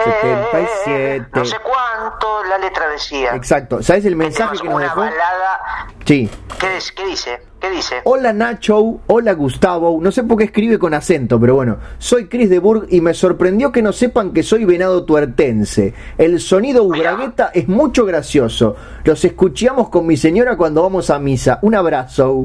[0.03, 1.27] 77.
[1.33, 3.35] No sé cuánto la letra decía.
[3.35, 3.81] Exacto.
[3.81, 4.99] ¿Sabes el mensaje que nos una dejó?
[4.99, 5.59] balada...
[6.05, 6.29] Sí.
[6.59, 7.50] ¿Qué, qué dice?
[7.61, 7.97] ¿Qué dice?
[8.05, 12.49] Hola Nacho, hola Gustavo, no sé por qué escribe con acento, pero bueno, soy Chris
[12.49, 15.93] de Burg y me sorprendió que no sepan que soy venado tuertense.
[16.17, 18.75] El sonido ubragueta es mucho gracioso.
[19.03, 21.59] Los escuchamos con mi señora cuando vamos a misa.
[21.61, 22.43] Un abrazo.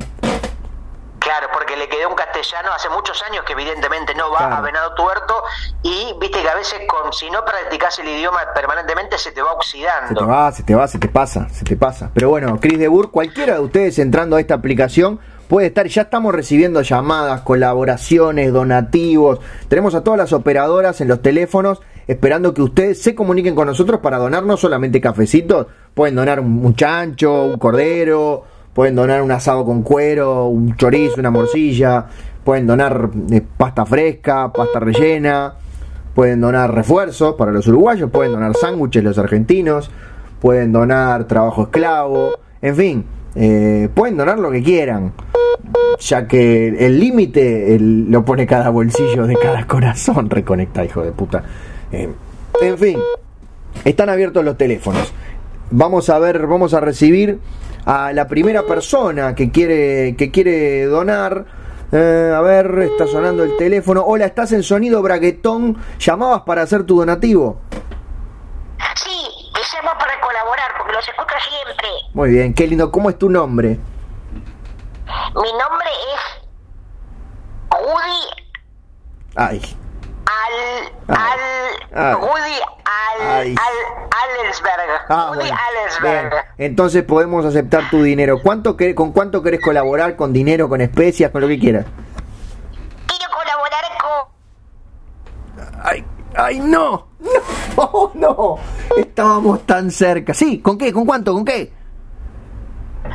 [1.88, 4.56] Le quedó un castellano hace muchos años que evidentemente no va Claro.
[4.56, 5.34] a Venado Tuerto
[5.82, 9.50] y viste que a veces con si no practicas el idioma permanentemente se te va
[9.50, 10.20] Se oxidando.
[10.20, 12.10] te va, se te va, se te pasa, se te pasa.
[12.12, 16.02] Pero bueno, Chris de Burg, cualquiera de ustedes entrando a esta aplicación puede estar, ya
[16.02, 19.38] estamos recibiendo llamadas, colaboraciones, donativos.
[19.68, 24.00] Tenemos a todas las operadoras en los teléfonos esperando que ustedes se comuniquen con nosotros
[24.00, 28.44] para donar no solamente cafecitos, pueden donar un chancho, un cordero,
[28.76, 32.04] pueden donar un asado con cuero, un chorizo, una morcilla,
[32.44, 35.54] pueden donar eh, pasta fresca, pasta rellena,
[36.14, 39.90] pueden donar refuerzos para los uruguayos, pueden donar sándwiches los argentinos,
[40.42, 45.14] pueden donar trabajo esclavo, en fin, eh, pueden donar lo que quieran,
[45.98, 51.42] ya que el límite lo pone cada bolsillo de cada corazón, reconecta, hijo de puta.
[51.92, 52.10] Eh,
[52.60, 52.98] en fin,
[53.86, 55.14] están abiertos los teléfonos.
[55.70, 57.40] Vamos a ver, vamos a recibir
[57.86, 61.46] a la primera persona que quiere que quiere donar.
[61.92, 64.02] Eh, a ver, está sonando el teléfono.
[64.04, 65.76] Hola, estás en sonido braguetón.
[66.00, 67.60] ¿Llamabas para hacer tu donativo?
[68.96, 71.88] Sí, te llamo para colaborar porque los escucho siempre.
[72.12, 72.90] Muy bien, qué lindo.
[72.90, 73.78] ¿Cómo es tu nombre?
[75.08, 76.48] Mi nombre es
[77.70, 78.46] Woody
[79.36, 79.76] Ay,
[80.24, 80.92] Al...
[81.08, 81.32] Ah.
[81.32, 81.40] Al...
[81.94, 82.16] Ah.
[82.16, 82.75] Woody
[83.20, 83.54] Al.
[85.08, 85.56] Ah, Woody bueno.
[85.68, 86.30] Allensberg.
[86.30, 86.42] Bien.
[86.58, 88.40] Entonces podemos aceptar tu dinero.
[88.42, 90.16] ¿Cuánto ¿Con cuánto querés colaborar?
[90.16, 91.86] ¿Con dinero, con especias, con lo que quieras?
[93.06, 95.80] Quiero colaborar con...
[95.82, 96.04] ¡Ay!
[96.34, 97.08] ¡Ay, no!
[97.76, 98.10] ¡No!
[98.14, 98.58] ¡No!
[98.96, 100.34] Estábamos tan cerca.
[100.34, 100.92] Sí, ¿con qué?
[100.92, 101.32] ¿Con cuánto?
[101.32, 101.72] ¿Con qué?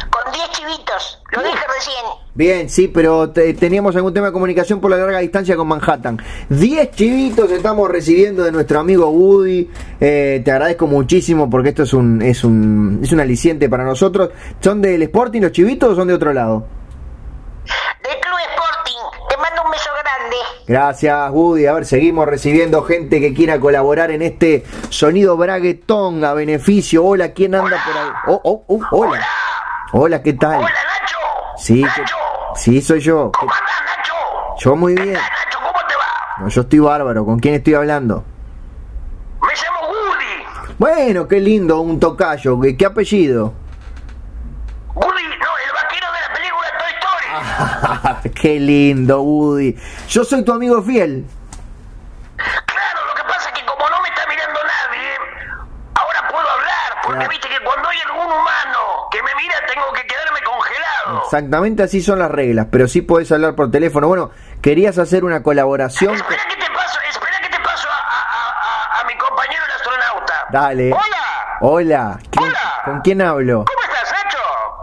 [0.10, 1.22] Con 10 chivitos.
[1.32, 1.96] Lo dije recién.
[2.34, 6.22] Bien, sí, pero te- teníamos algún tema de comunicación por la larga distancia con Manhattan.
[6.50, 9.70] 10 chivitos estamos recibiendo de nuestro amigo Woody.
[10.00, 14.30] Eh, te agradezco muchísimo porque esto es un, es un es un aliciente para nosotros.
[14.60, 16.66] ¿Son del Sporting los chivitos o son de otro lado?
[18.04, 19.28] Del Club Sporting.
[19.30, 20.36] Te mando un beso grande.
[20.68, 21.66] Gracias, Woody.
[21.68, 27.04] A ver, seguimos recibiendo gente que quiera colaborar en este sonido braguetón a beneficio.
[27.06, 28.10] Hola, ¿quién anda por ahí?
[28.28, 29.12] Oh, oh, oh, hola.
[29.12, 29.28] Hola,
[30.24, 30.60] ¿qué tal?
[30.60, 31.18] Hola, Nacho.
[31.58, 32.04] Sí, Nacho.
[32.56, 33.32] sí, soy yo.
[33.38, 34.14] ¿Cómo andás, Nacho?
[34.60, 35.16] Yo muy ¿Qué bien.
[35.16, 35.58] tal, Nacho?
[35.60, 36.38] ¿Cómo te va?
[36.40, 37.26] No, yo estoy bárbaro.
[37.26, 38.24] ¿Con quién estoy hablando?
[39.42, 40.74] Me llamo Woody.
[40.78, 42.60] Bueno, qué lindo, un tocayo.
[42.62, 43.54] ¿Qué, qué apellido?
[44.96, 48.34] Woody, no, el vaquero de la película Toy Story.
[48.42, 49.76] qué lindo, Woody.
[50.10, 51.26] Yo soy tu amigo fiel.
[61.36, 64.06] Exactamente así son las reglas, pero sí podés hablar por teléfono.
[64.10, 66.14] Bueno, querías hacer una colaboración.
[66.14, 69.64] Espera que te paso, espera que te paso a, a- a- a- a mi compañero
[69.66, 70.34] el astronauta.
[70.52, 70.92] Dale.
[70.92, 71.58] Hola.
[71.62, 72.20] Hola.
[72.32, 72.60] ¿Quién- Hola.
[72.84, 73.64] ¿Con quién hablo?
[73.66, 74.38] ¿Cómo estás, Nacho?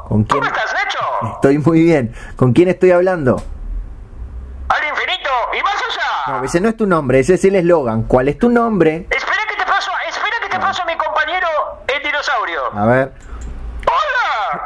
[0.09, 0.41] ¿Con quién?
[0.43, 1.35] ¿Cómo estás, Nacho?
[1.35, 2.15] Estoy muy bien.
[2.37, 3.37] ¿Con quién estoy hablando?
[4.71, 6.39] Al infinito y más allá.
[6.39, 8.05] No, ese no es tu nombre, ese es el eslogan.
[8.05, 9.07] ¿Cuál es tu nombre?
[9.11, 11.47] Espera que te paso, espera que te paso a mi compañero
[11.95, 12.61] el dinosaurio.
[12.75, 13.13] A ver.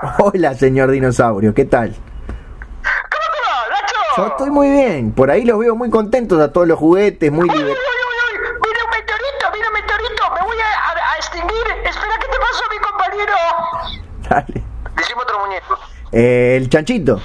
[0.18, 0.54] Hola.
[0.54, 1.94] Señor dinosaurio, ¿qué tal?
[1.94, 3.94] ¿Cómo te va, Nacho?
[4.16, 5.12] Yo estoy muy bien.
[5.12, 9.46] Por ahí los veo muy contentos a todos los juguetes, muy uy, mira un meteorito,
[9.52, 11.66] mira un meteorito, me voy a, a- a extinguir.
[11.84, 13.32] Espera que te paso a mi compañero.
[14.28, 14.64] Dale.
[14.96, 15.78] Decime otro muñeco.
[16.12, 17.16] Eh, el chanchito.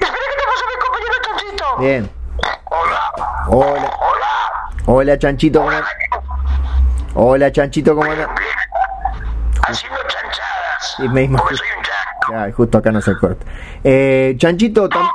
[0.00, 1.76] Espera que te paso a mi compañero Chanchito.
[1.78, 2.10] Bien.
[2.64, 3.12] Hola.
[3.48, 3.90] Hola.
[4.00, 4.32] Hola.
[4.86, 5.60] Hola, chanchito.
[5.62, 5.72] ¿cómo?
[7.14, 8.28] Hola, chanchito, ¿cómo anda?
[9.68, 9.98] Haciendo
[10.80, 11.38] Sí, me imagino.
[11.38, 12.38] Porque soy un chancho.
[12.44, 13.46] Ay, justo acá no se corta.
[13.84, 15.06] Eh, chanchito, Todo lo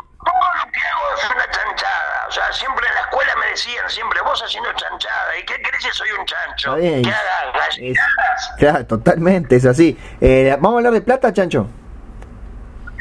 [0.71, 2.26] que hago es una chanchada.
[2.28, 5.38] O sea, siempre en la escuela me decían, siempre vos haciendo chanchada.
[5.39, 6.76] ¿Y qué crees que soy un chancho?
[6.76, 7.02] Está bien.
[7.04, 8.00] Que haga Es-.
[8.58, 9.97] Claro, totalmente, es así.
[10.19, 11.67] Eh, ¿Vamos a hablar de plata, chancho?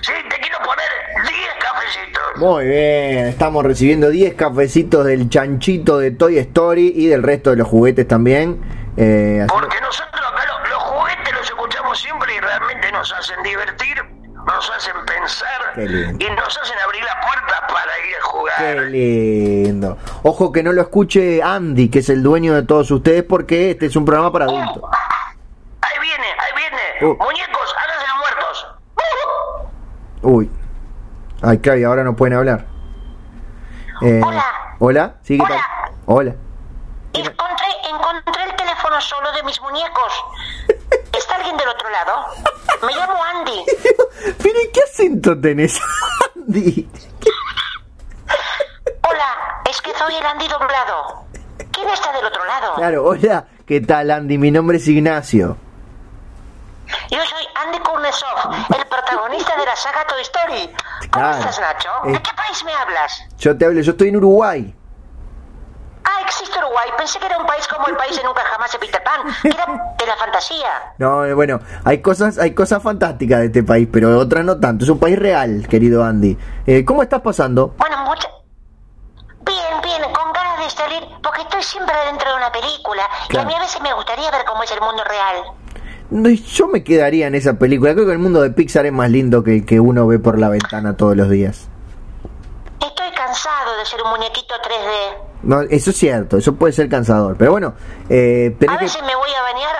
[0.02, 0.86] Sí, te quiero poner
[1.22, 2.22] 10 cafecitos.
[2.36, 7.56] Muy bien, estamos recibiendo 10 cafecitos del chanchito de Toy Story y del resto de
[7.56, 8.60] los juguetes también.
[8.96, 13.96] Eh, Porque nosotros acá lo- los juguetes los escuchamos siempre y realmente nos hacen divertir,
[14.46, 18.56] nos hacen pensar y nos hacen abrir la puerta para ir a jugar.
[18.58, 19.96] Qué lindo.
[20.22, 23.86] Ojo que no lo escuche Andy, que es el dueño de todos ustedes, porque este
[23.86, 24.82] es un programa para adultos.
[25.80, 27.12] Ahí viene, ahí viene.
[27.14, 27.24] Uh.
[27.24, 28.66] Muñecos, háganse los muertos.
[30.20, 30.50] Uy.
[31.40, 32.66] Ay, y ahora no pueden hablar.
[34.02, 34.44] Eh, Hola.
[34.78, 35.14] ¿Hola?
[35.22, 35.38] ¿Sí?
[35.38, 35.60] ¿Qué tal?
[36.04, 36.34] Hola.
[37.14, 40.24] Encontré, encontré el teléfono solo de mis muñecos.
[41.12, 42.26] ¿Está alguien del otro lado?
[42.86, 43.64] Me llamo Andy.
[44.42, 45.80] Pero ¿y qué acento tenés,
[46.36, 46.88] Andy?
[49.08, 51.24] Hola, es que soy el Andy doblado.
[51.72, 52.74] ¿Quién está del otro lado?
[52.74, 53.46] Claro, hola.
[53.66, 54.38] ¿Qué tal, Andy?
[54.38, 55.56] Mi nombre es Ignacio.
[57.10, 60.70] Yo soy Andy Kurnesov, el protagonista de la saga Toy Story.
[61.10, 61.38] ¿Cómo Claro.
[61.38, 61.88] estás, Nacho?
[62.06, 62.12] Eh.
[62.12, 63.22] ¿De qué país me hablas?
[63.38, 64.74] Yo te hablo, yo estoy en Uruguay.
[66.10, 66.88] Ah, existe Uruguay.
[66.98, 69.48] Pensé que era un país como el país de nunca jamás de Peter Pan, que
[69.48, 70.94] era de la fantasía.
[70.98, 74.84] No, eh, bueno, hay cosas, hay cosas fantásticas de este país, pero otras no tanto.
[74.84, 76.36] Es un país real, querido Andy.
[76.66, 77.74] Eh, ¿Cómo estás pasando?
[77.78, 78.28] Bueno, mucha...
[79.44, 83.44] Bien, bien, con ganas de salir, porque estoy siempre dentro de una película y a
[83.44, 86.36] mí a veces me gustaría ver cómo es el mundo real.
[86.56, 87.94] Yo me quedaría en esa película.
[87.94, 90.40] Creo que el mundo de Pixar es más lindo que el que uno ve por
[90.40, 91.69] la ventana todos los días.
[93.80, 95.16] De ser un muñequito 3D.
[95.42, 97.34] No, eso es cierto, eso puede ser cansador.
[97.38, 97.72] Pero bueno,
[98.10, 99.74] eh, A que- veces me voy a bañar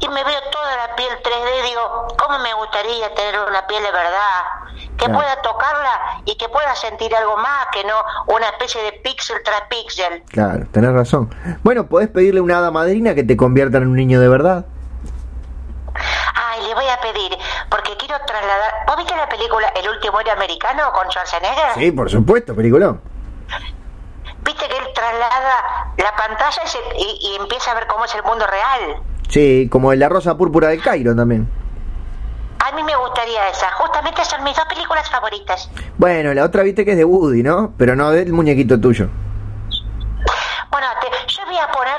[0.00, 3.80] y me veo toda la piel 3D y digo, ¿cómo me gustaría tener una piel
[3.84, 4.42] de verdad?
[4.98, 5.14] Que Claro.
[5.14, 7.94] pueda tocarla y que pueda sentir algo más que no
[8.26, 10.24] una especie de píxel tras píxel.
[10.32, 11.32] Claro, tenés razón.
[11.62, 14.64] Bueno, podés pedirle una hada madrina que te convierta en un niño de verdad.
[16.34, 17.38] Ay, le voy a pedir,
[17.70, 18.84] porque quiero trasladar...
[18.88, 21.74] ¿Vos viste la película El último héroe americano con Schwarzenegger?
[21.76, 23.00] Sí, por supuesto, peliculón.
[24.44, 28.14] Viste que él traslada la pantalla y, se- y- y empieza a ver cómo es
[28.14, 29.02] el mundo real.
[29.28, 31.48] Sí, como de la rosa púrpura del Cairo también.
[32.60, 33.70] A mí me gustaría esa.
[33.72, 35.70] Justamente son mis dos películas favoritas.
[35.98, 37.72] Bueno, la otra viste que es de Woody, ¿no?
[37.76, 39.08] Pero no del muñequito tuyo.
[40.70, 41.96] Bueno, te- yo voy a poner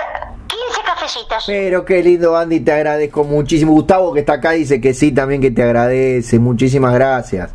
[0.47, 1.43] 15 cafecitos cositas.
[1.45, 3.71] Pero qué lindo, Andy, te agradezco muchísimo.
[3.73, 6.39] Gustavo, que está acá, dice que sí, también que te agradece.
[6.39, 7.51] Muchísimas gracias.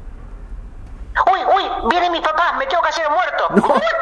[1.33, 3.45] Uy, uy, viene mi papá, me tengo que hacer muerto.
[3.57, 3.75] No,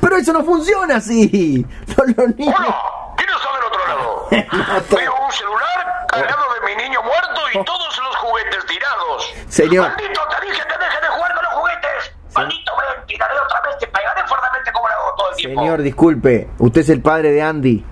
[0.00, 1.64] pero eso no funciona así.
[1.96, 2.54] No, los niños.
[2.58, 4.28] Hola, ¿quién está del otro lado?
[4.96, 9.34] Veo un celular cargado de mi niño muerto y todos los juguetes tirados.
[9.48, 9.88] Señor.
[9.88, 12.12] Maldito, te dije que deje de jugar con los juguetes.
[12.34, 15.60] Maldito, me tiraré otra vez, te pegaré fuertemente como lo hago todo el tiempo.
[15.60, 16.50] Señor, disculpe.
[16.58, 17.84] Usted es el padre de Andy.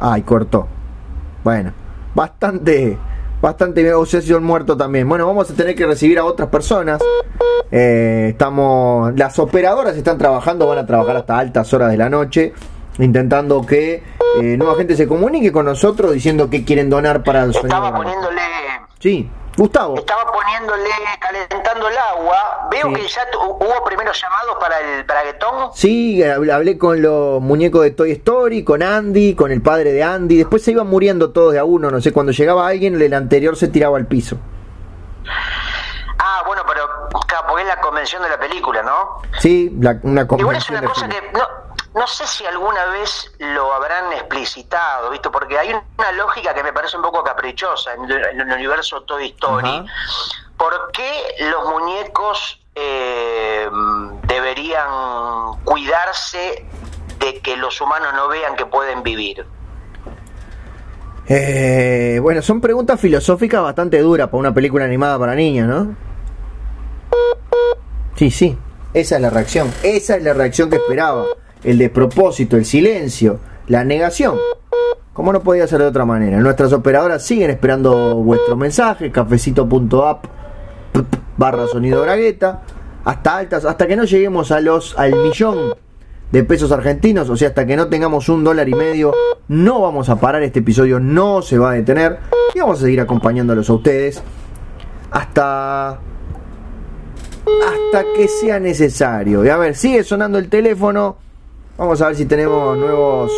[0.00, 0.68] Ay, cortó.
[1.42, 1.72] Bueno,
[2.14, 2.98] bastante,
[3.44, 3.94] bastante bien.
[3.94, 5.08] O sea, si son muerto también.
[5.08, 7.00] Bueno, vamos a tener que recibir a otras personas.
[7.70, 12.52] Eh, estamos, las operadoras están trabajando, van a trabajar hasta altas horas de la noche,
[12.98, 14.02] intentando que
[14.40, 17.50] eh, nueva gente se comunique con nosotros diciendo que quieren donar para el.
[17.50, 18.40] Estaba poniéndole
[18.98, 19.96] Sí, Gustavo.
[19.98, 20.90] Estaba poniéndole,
[21.20, 22.68] calentando el agua.
[22.70, 22.94] Veo Sí.
[22.94, 25.70] que ya hubo primeros llamados para el braguetón.
[25.74, 30.02] Sí, hab- hablé con los muñecos de Toy Story, con Andy, con el padre de
[30.02, 30.36] Andy.
[30.38, 31.90] Después se iban muriendo todos de a uno.
[31.90, 34.36] No sé, cuando llegaba alguien, el anterior se tiraba al piso.
[36.18, 39.20] Ah, bueno, pero porque es la convención de la película, ¿no?
[39.38, 41.40] Sí, la- una Igual es convención una de cosa que no,
[41.94, 45.30] no sé si alguna vez lo habrán explicitado, ¿visto?
[45.30, 49.02] Porque hay una lógica que me parece un poco caprichosa en el, en el universo
[49.02, 49.86] Toy Story.
[50.56, 53.68] ¿Por qué los muñecos eh,
[54.26, 54.88] deberían
[55.64, 56.66] cuidarse
[57.20, 59.46] de que los humanos no vean que pueden vivir?
[61.26, 65.96] Eh, bueno, son preguntas filosóficas bastante duras para una película animada para niños, ¿no?
[68.16, 68.58] Sí, sí.
[68.92, 69.72] Esa es la reacción.
[69.82, 71.24] Esa es la reacción que esperaba.
[71.64, 74.36] El despropósito, el silencio, la negación.
[75.12, 76.38] ¿Cómo no podía ser de otra manera?
[76.38, 80.26] Nuestras operadoras siguen esperando vuestro mensaje, cafecito.app
[81.36, 82.62] barra sonido bragueta,
[83.04, 85.74] hasta altas, hasta que no lleguemos a los al millón
[86.30, 89.12] de pesos argentinos, o sea, hasta que no tengamos un dólar y medio,
[89.48, 92.18] no vamos a parar, este episodio no se va a detener
[92.54, 94.22] y vamos a seguir acompañándolos a ustedes
[95.10, 99.44] hasta hasta que sea necesario.
[99.44, 101.18] Y a ver, sigue sonando el teléfono.
[101.76, 103.32] Vamos a ver si tenemos nuevos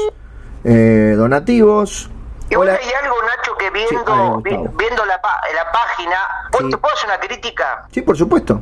[0.65, 2.11] eh, donativos.
[2.57, 2.75] Hola.
[2.81, 5.17] hay algo, Nacho, que viendo, vi- viendo la,
[5.55, 6.17] la página,
[6.53, 6.71] ¿puedo- Sí.
[6.71, 7.87] ¿te puedo hacer una crítica?
[7.91, 8.61] Sí, por supuesto.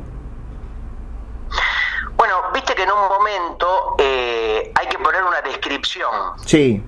[2.15, 6.09] Bueno, viste que en un momento eh, hay que poner una descripción.
[6.45, 6.83] Sí.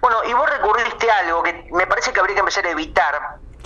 [0.00, 3.14] Bueno, y vos recurriste a algo que me parece que habría que empezar a evitar.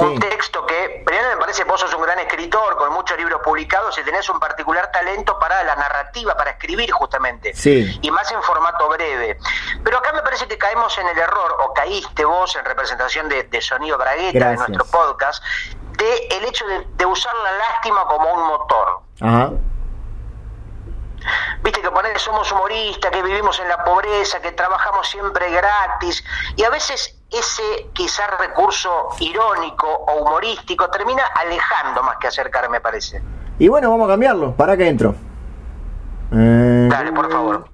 [0.07, 3.99] Un texto que, primero me parece vos sos un gran escritor con muchos libros publicados
[3.99, 7.55] y tenés un particular talento para la narrativa, para escribir justamente.
[7.55, 7.99] Sí.
[8.03, 9.39] Y más en formato breve.
[9.85, 13.45] Pero acá me parece que caemos en el error, o caíste vos en representación de,
[13.45, 14.67] de Sonido Bragueta, Gracias.
[14.67, 15.45] de nuestro podcast,
[15.97, 19.01] de el hecho de, de usar la lástima como un motor.
[19.21, 19.51] Ajá.
[21.63, 26.25] Viste que poner somos humoristas, que vivimos en la pobreza, que trabajamos siempre gratis
[26.57, 32.81] y a veces ese quizás recurso irónico o humorístico termina alejando más que acercar, me
[32.81, 33.23] parece.
[33.59, 34.55] Y bueno, vamos a cambiarlo.
[34.55, 35.15] ¿Para que entro?
[36.33, 37.69] Eh, Dale, por favor.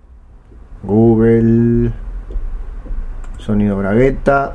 [0.82, 1.92] Google.
[3.38, 4.54] Sonido bragueta.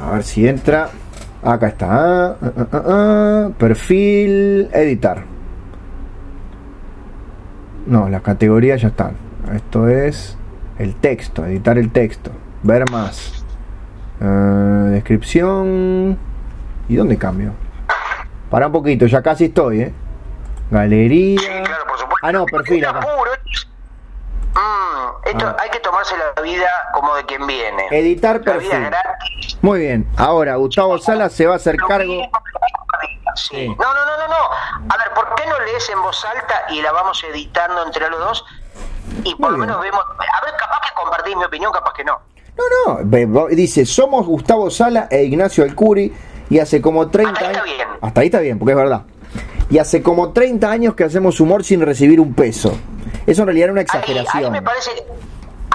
[0.00, 0.88] A ver si entra.
[1.42, 1.86] Acá está.
[1.88, 3.48] Ah, ah, ah, ah.
[3.58, 4.70] Perfil.
[4.72, 5.24] Editar.
[7.90, 9.16] No, las categorías ya están.
[9.52, 10.38] Esto es
[10.78, 11.44] el texto.
[11.44, 12.30] Editar el texto.
[12.62, 13.44] Ver más.
[14.20, 14.24] Eh,
[14.92, 16.16] descripción.
[16.88, 17.52] ¿Y dónde cambio?
[18.48, 19.92] Para un poquito, ya casi estoy, ¿eh?
[20.70, 21.40] Galería.
[21.40, 22.16] Sí, claro, por supuesto.
[22.26, 23.00] Ah, no, perfil acá.
[23.00, 23.66] esto es-
[24.52, 25.56] Mm, esto Ah.
[25.60, 27.84] hay que tomarse la vida como de quien viene.
[27.90, 29.58] Editar La vida perfil.
[29.62, 30.06] Muy bien.
[30.16, 32.22] Ahora, Gustavo Sala se va a hacer cargo.
[33.36, 33.68] Sí.
[33.68, 34.92] No, no, no, no, no.
[34.94, 38.18] A ver, ¿por qué no lees en voz alta y la vamos editando entre los
[38.20, 38.44] dos?
[39.24, 40.02] Y por lo menos vemos.
[40.02, 42.18] A ver, capaz que compartís mi opinión, capaz que no.
[42.56, 43.46] No, no.
[43.48, 46.12] Dice: Somos Gustavo Sala e Ignacio Alcuri.
[46.50, 47.88] Y hace como 30 Hasta ahí está bien.
[48.00, 49.02] Hasta ahí está bien, porque es verdad.
[49.70, 52.76] Y hace como 30 años que hacemos humor sin recibir un peso.
[53.24, 54.44] Eso en realidad era una Ahí, exageración.
[54.46, 54.90] ahí me parece.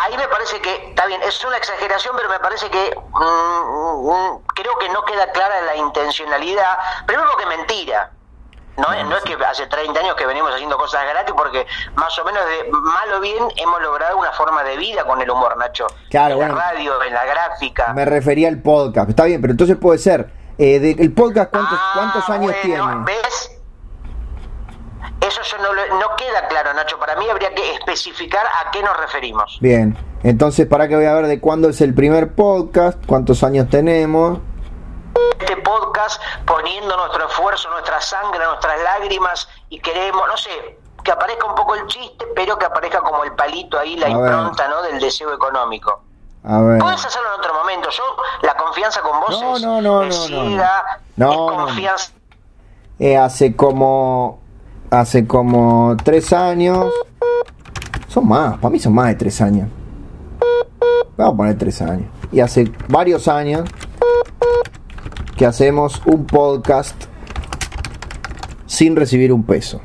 [0.02, 4.42] Ahí me parece que, está bien, es una exageración, pero me parece que mm, mm,
[4.56, 6.78] creo que no queda clara la intencionalidad.
[7.06, 8.12] Primero porque es mentira.
[8.78, 11.66] No, es- no es que hace 30 años que venimos haciendo cosas gratis, porque
[11.96, 15.30] más o menos de mal o bien hemos logrado una forma de vida con el
[15.32, 15.88] humor, Nacho.
[16.10, 16.56] Claro, en bueno.
[16.56, 17.94] la radio, en la gráfica.
[17.94, 19.10] Me refería al podcast.
[19.10, 20.30] Está bien, pero entonces puede ser.
[20.58, 23.04] eh, de- ¿El podcast cuántos, Ah, cuántos años bueno, tiene?
[23.22, 23.52] ¿Ves?
[25.42, 26.98] Eso yo no, lo- no queda claro, Nacho.
[26.98, 29.58] Para mí habría que especificar a qué nos referimos.
[29.60, 29.98] Bien.
[30.24, 32.98] Entonces, ¿para qué voy a ver de cuándo es el primer podcast?
[33.06, 34.40] ¿Cuántos años tenemos?
[35.40, 40.50] este podcast poniendo nuestro esfuerzo, nuestra sangre, nuestras lágrimas y queremos, no sé,
[41.04, 44.10] que aparezca un poco el chiste, pero que aparezca como el palito ahí, la A
[44.10, 44.18] ver.
[44.32, 44.82] impronta, ¿no?
[44.82, 46.02] Del deseo económico.
[46.44, 46.80] A ver.
[46.80, 47.90] Puedes hacerlo en otro momento.
[47.90, 48.04] Yo,
[48.42, 50.56] la confianza con vos No, es, no, no, es no, No,
[51.18, 51.66] no, no.
[51.66, 52.12] confianza.
[53.00, 54.40] Eh, hace como.
[54.90, 56.92] Hace como tres años.
[58.08, 59.68] Son más, para mí son más de tres años.
[61.18, 62.08] Vamos a poner tres años.
[62.32, 63.70] Y hace varios años
[65.38, 66.96] que hacemos un podcast
[68.66, 69.82] sin recibir un peso.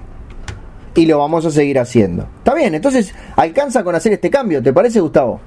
[0.95, 2.27] Y lo vamos a seguir haciendo.
[2.39, 5.41] Está bien, entonces alcanza con hacer este cambio, ¿te parece, Gustavo?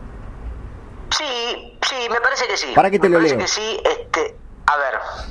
[1.10, 2.68] Sí, sí, me parece que sí.
[2.74, 3.46] ¿Para qué te me lo parece leo?
[3.46, 4.36] que sí, este.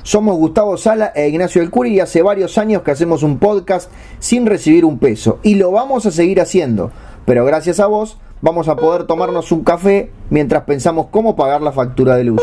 [0.03, 3.91] Somos Gustavo Sala e Ignacio del Curi y hace varios años que hacemos un podcast
[4.19, 5.39] sin recibir un peso.
[5.43, 6.91] Y lo vamos a seguir haciendo.
[7.25, 11.71] Pero gracias a vos vamos a poder tomarnos un café mientras pensamos cómo pagar la
[11.71, 12.41] factura de luz.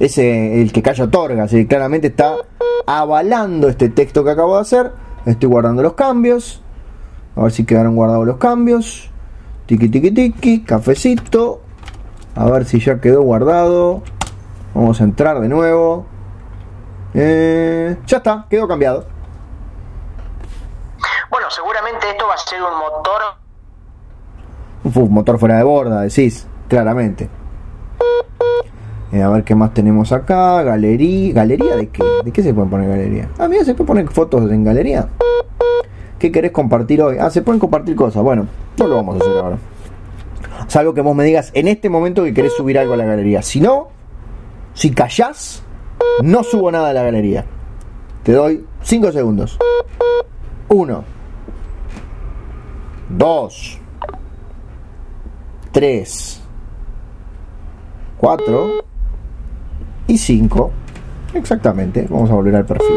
[0.00, 2.36] Ese, el que calla otorga, sí, claramente está
[2.86, 4.92] avalando este texto que acabo de hacer.
[5.24, 6.62] Estoy guardando los cambios.
[7.34, 9.10] A ver si quedaron guardados los cambios.
[9.66, 11.60] Tiki tiki tiki, cafecito.
[12.34, 14.02] A ver si ya quedó guardado.
[14.76, 16.04] Vamos a entrar de nuevo.
[17.14, 19.06] Eh, ya está, quedó cambiado.
[21.30, 23.22] Bueno, seguramente esto va a ser un motor.
[24.84, 27.30] Uf, motor fuera de borda, decís, claramente.
[29.12, 30.62] Eh, a ver qué más tenemos acá.
[30.62, 31.32] Galería.
[31.32, 32.04] ¿Galería de qué?
[32.22, 33.30] ¿De qué se puede poner galería?
[33.38, 35.08] Ah, mira, se puede poner fotos en galería.
[36.18, 37.16] ¿Qué querés compartir hoy?
[37.18, 38.22] Ah, se pueden compartir cosas.
[38.22, 38.46] Bueno,
[38.76, 39.56] no lo vamos a hacer ahora.
[40.66, 43.40] Salvo que vos me digas en este momento que querés subir algo a la galería.
[43.40, 43.95] Si no,
[44.76, 45.62] si callás,
[46.22, 47.44] no subo nada a la galería.
[48.22, 49.58] Te doy 5 segundos.
[50.68, 51.04] 1
[53.08, 53.78] 2
[55.70, 56.42] 3
[58.18, 58.70] 4
[60.08, 60.70] y 5
[61.34, 62.06] exactamente.
[62.10, 62.96] Vamos a volver al perfil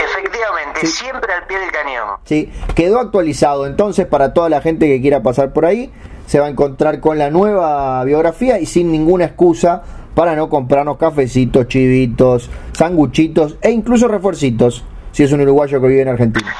[0.00, 2.08] Efectivamente, siempre al pie del cañón.
[2.24, 3.66] Sí, quedó actualizado.
[3.66, 5.90] Entonces, para toda la gente que quiera pasar por ahí,
[6.28, 9.82] se va a encontrar con la nueva biografía y sin ninguna excusa
[10.14, 16.02] para no comprarnos cafecitos, chivitos, sanguchitos e incluso refuercitos, si es un uruguayo que vive
[16.02, 16.54] en Argentina.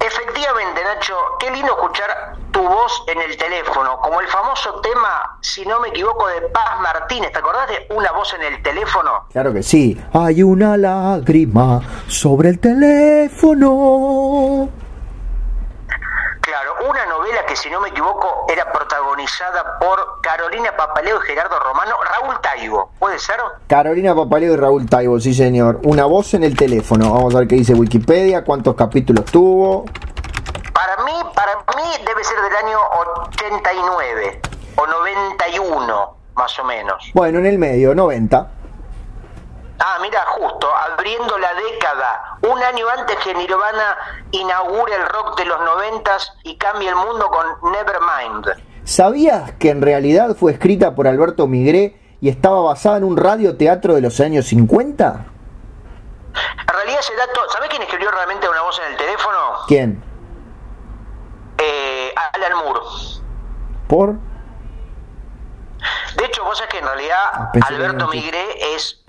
[0.00, 5.64] Efectivamente, Nacho, qué lindo escuchar tu voz en el teléfono, como el famoso tema, si
[5.64, 7.30] no me equivoco, de Paz Martínez.
[7.30, 9.26] ¿Te acordás de una voz en el teléfono?
[9.30, 9.96] Claro que sí.
[10.12, 13.72] Hay una lágrima sobre el teléfono.
[16.44, 21.58] Claro, una novela que, si no me equivoco, era protagonizada por Carolina Papaleo y Gerardo
[21.58, 23.36] Romano, Raúl Taibo, ¿puede ser?
[23.66, 25.80] Carolina Papaleo y Raúl Taibo, sí señor.
[25.84, 27.14] Una voz en el teléfono.
[27.14, 29.86] Vamos a ver qué dice Wikipedia, cuántos capítulos tuvo.
[30.74, 32.78] Para mí, para mí debe ser del año
[33.30, 34.40] 89
[34.76, 37.10] o 91, más o menos.
[37.14, 38.50] Bueno, en el medio, 90.
[39.78, 43.96] Ah, mira, justo, abriendo la década, un año antes que Nirvana
[44.30, 48.46] inaugure el rock de los noventas y cambie el mundo con Nevermind.
[48.84, 53.94] ¿Sabías que en realidad fue escrita por Alberto Migré y estaba basada en un radioteatro
[53.94, 55.24] de los años 50?
[56.60, 59.38] En realidad ese dato, ¿sabés quién escribió realmente una voz en el teléfono?
[59.66, 60.04] ¿Quién?
[61.58, 62.80] Eh, Alan Moore.
[63.88, 64.14] ¿Por?
[66.16, 69.03] De hecho, vos sabés que en realidad Ah, Alberto Migré es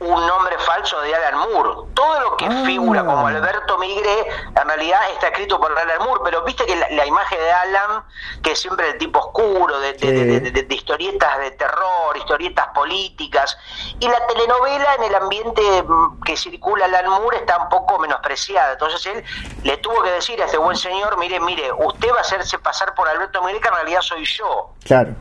[0.00, 1.90] un nombre falso de Alan Moore.
[1.94, 2.62] Todo lo que Ah.
[2.64, 4.26] figura como Alberto Migré,
[4.60, 8.02] en realidad está escrito por Alan Moore, pero viste que la, la imagen de Alan,
[8.42, 10.06] que es siempre el tipo oscuro, de, de- Sí.
[10.10, 13.58] de- de- de- de historietas de terror, historietas políticas,
[13.98, 18.72] y la telenovela en el ambiente mm, que circula Alan Moore está un poco menospreciada.
[18.72, 19.22] Entonces él
[19.64, 22.94] le tuvo que decir a este buen señor, mire, mire, usted va a hacerse pasar
[22.94, 24.70] por Alberto Migré, que en realidad soy yo.
[24.84, 25.14] Claro,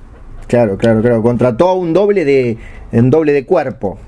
[0.47, 1.21] claro, claro, claro.
[1.21, 2.57] Contrató a un doble de,
[2.93, 3.99] un doble de cuerpo.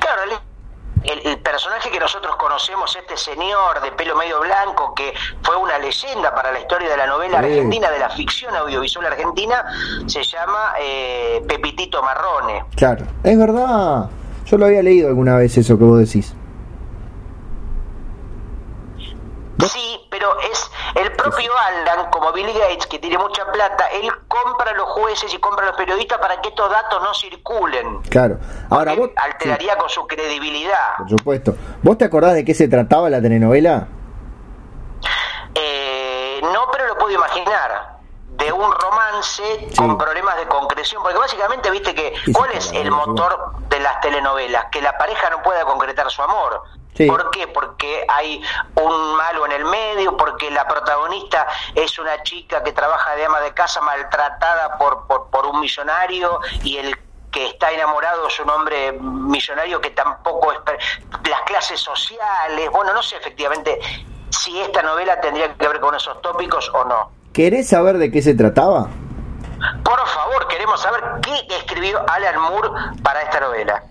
[0.00, 5.12] Claro, el, el- el personaje que nosotros conocemos, este señor de pelo medio blanco, que
[5.42, 9.64] fue una leyenda para la historia de la novela argentina, de la ficción audiovisual argentina,
[10.06, 12.64] se llama eh, Pepitito Marrone.
[12.76, 14.10] Claro, es verdad.
[14.46, 16.34] Yo lo había leído alguna vez eso que vos decís.
[19.68, 24.72] Sí, pero es el propio Alan, como Billy Gates, que tiene mucha plata, él compra
[24.72, 28.02] a los jueces y compra a los periodistas para que estos datos no circulen.
[28.02, 28.38] Claro.
[28.68, 29.10] Ahora vos.
[29.16, 30.96] Alteraría con su credibilidad.
[30.98, 31.54] Por supuesto.
[31.82, 33.88] ¿Vos te acordás de qué se trataba la telenovela?
[35.54, 37.98] Eh, no, pero lo puedo imaginar
[38.28, 43.52] de un romance con problemas de concreción, porque básicamente viste que cuál es el motor
[43.70, 46.62] de las telenovelas, que la pareja no pueda concretar su amor.
[46.96, 47.46] ¿Por qué?
[47.48, 48.42] Porque hay
[48.74, 53.40] un malo en el medio, porque la protagonista es una chica que trabaja de ama
[53.40, 56.96] de casa maltratada por, por, por un millonario y el
[57.30, 60.58] que está enamorado es un hombre millonario que tampoco es
[61.28, 63.78] las clases sociales, bueno, no sé efectivamente
[64.30, 67.10] si esta novela tendría que ver con esos tópicos o no.
[67.32, 68.88] ¿Querés saber de qué se trataba?
[69.84, 72.70] Por favor, queremos saber qué escribió Alan Moore
[73.02, 73.82] para esta novela.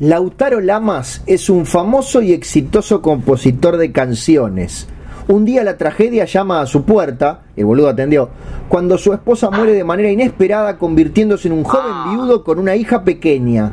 [0.00, 4.86] Lautaro Lamas es un famoso y exitoso compositor de canciones.
[5.26, 8.30] Un día la tragedia llama a su puerta, el boludo atendió,
[8.68, 12.10] cuando su esposa muere de manera inesperada convirtiéndose en un joven ah.
[12.12, 13.72] viudo con una hija pequeña.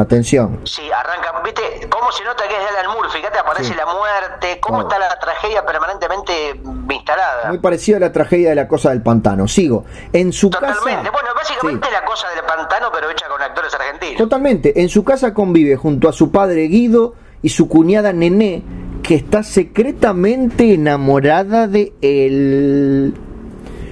[0.00, 0.60] Atención.
[0.64, 4.58] Sí, arranca, viste, cómo se nota que es de Alan Moore, fíjate, aparece la muerte,
[4.60, 7.48] cómo está la tragedia permanentemente instalada.
[7.48, 9.46] Muy parecido a la tragedia de la cosa del pantano.
[9.46, 9.84] Sigo.
[10.12, 11.10] En su Totalmente.
[11.10, 14.16] Bueno, básicamente la cosa del pantano, pero hecha con actores argentinos.
[14.16, 14.80] Totalmente.
[14.80, 18.62] En su casa convive junto a su padre Guido y su cuñada Nené,
[19.02, 23.14] que está secretamente enamorada de él.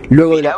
[0.09, 0.57] Luego de la...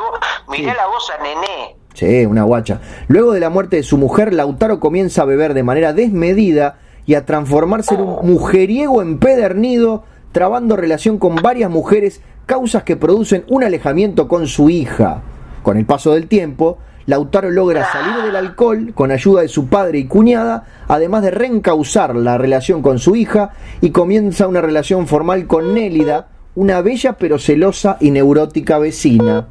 [0.49, 2.81] mirá la voz a Nené Sí, una guacha.
[3.09, 7.13] Luego de la muerte de su mujer, Lautaro comienza a beber de manera desmedida y
[7.13, 13.65] a transformarse en un mujeriego empedernido, trabando relación con varias mujeres, causas que producen un
[13.65, 15.21] alejamiento con su hija.
[15.63, 19.99] Con el paso del tiempo, Lautaro logra salir del alcohol con ayuda de su padre
[19.99, 23.51] y cuñada, además de reencauzar la relación con su hija
[23.83, 29.49] y comienza una relación formal con Nélida, una bella pero celosa y neurótica vecina.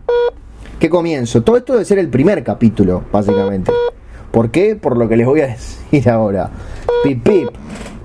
[0.80, 1.44] ¿Qué comienzo?
[1.44, 3.70] Todo esto debe ser el primer capítulo, básicamente.
[4.32, 4.78] ¿Por qué?
[4.78, 5.48] Por lo que les voy a
[5.92, 6.50] decir ahora.
[7.04, 7.50] Pip pip.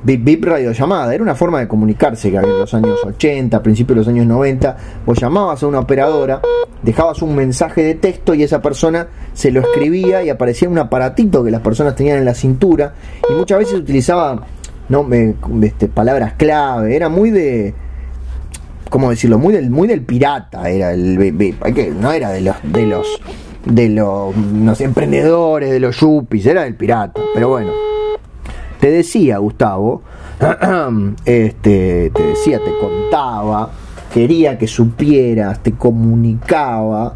[0.02, 1.14] Bip bip radiollamada.
[1.14, 4.26] Era una forma de comunicarse que había en los años 80, principios de los años
[4.26, 4.76] 90.
[5.06, 6.42] Vos llamabas a una operadora,
[6.82, 11.44] dejabas un mensaje de texto y esa persona se lo escribía y aparecía un aparatito
[11.44, 12.94] que las personas tenían en la cintura.
[13.30, 14.46] Y muchas veces utilizaba
[14.88, 15.08] no,
[15.62, 16.96] este, palabras clave.
[16.96, 17.72] Era muy de
[18.90, 19.38] ¿cómo decirlo?
[19.38, 21.16] Muy del, muy del pirata era el
[21.74, 23.20] que no era de los de los
[23.64, 27.72] de los emprendedores, de los yuppies, era del pirata, pero bueno.
[28.80, 30.02] Te decía, Gustavo,
[31.24, 33.70] este, te decía, te contaba,
[34.12, 37.12] quería que supieras, te comunicaba,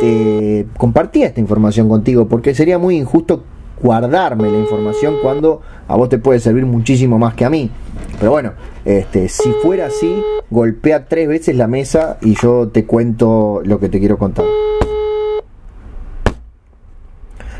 [0.00, 3.44] te compartía esta información contigo, porque sería muy injusto
[3.82, 7.70] guardarme la información cuando a vos te puede servir muchísimo más que a mí.
[8.18, 8.52] Pero bueno,
[8.84, 13.88] este, si fuera así, golpea tres veces la mesa y yo te cuento lo que
[13.88, 14.44] te quiero contar.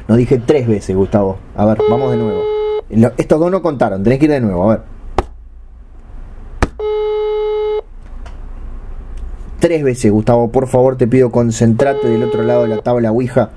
[0.08, 1.38] No dije tres veces, Gustavo.
[1.54, 2.42] A ver, vamos de nuevo.
[3.18, 4.82] Estos dos no contaron, tenés que ir de nuevo, a ver.
[9.60, 13.50] Tres veces, Gustavo, por favor te pido concentrate del otro lado de la tabla Ouija.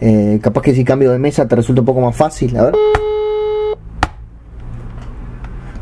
[0.00, 2.74] Eh, capaz que si cambio de mesa te resulta un poco más fácil, a ver.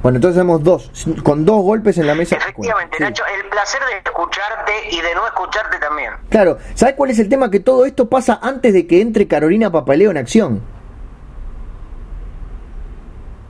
[0.02, 0.90] Bueno, entonces hacemos dos,
[1.22, 2.36] con dos golpes en la mesa.
[2.36, 6.12] Efectivamente, Nacho, el placer de escucharte y de no escucharte también.
[6.30, 7.50] Claro, ¿sabes cuál es el tema?
[7.50, 10.62] Que todo esto pasa antes de que entre Carolina Papaleo en acción.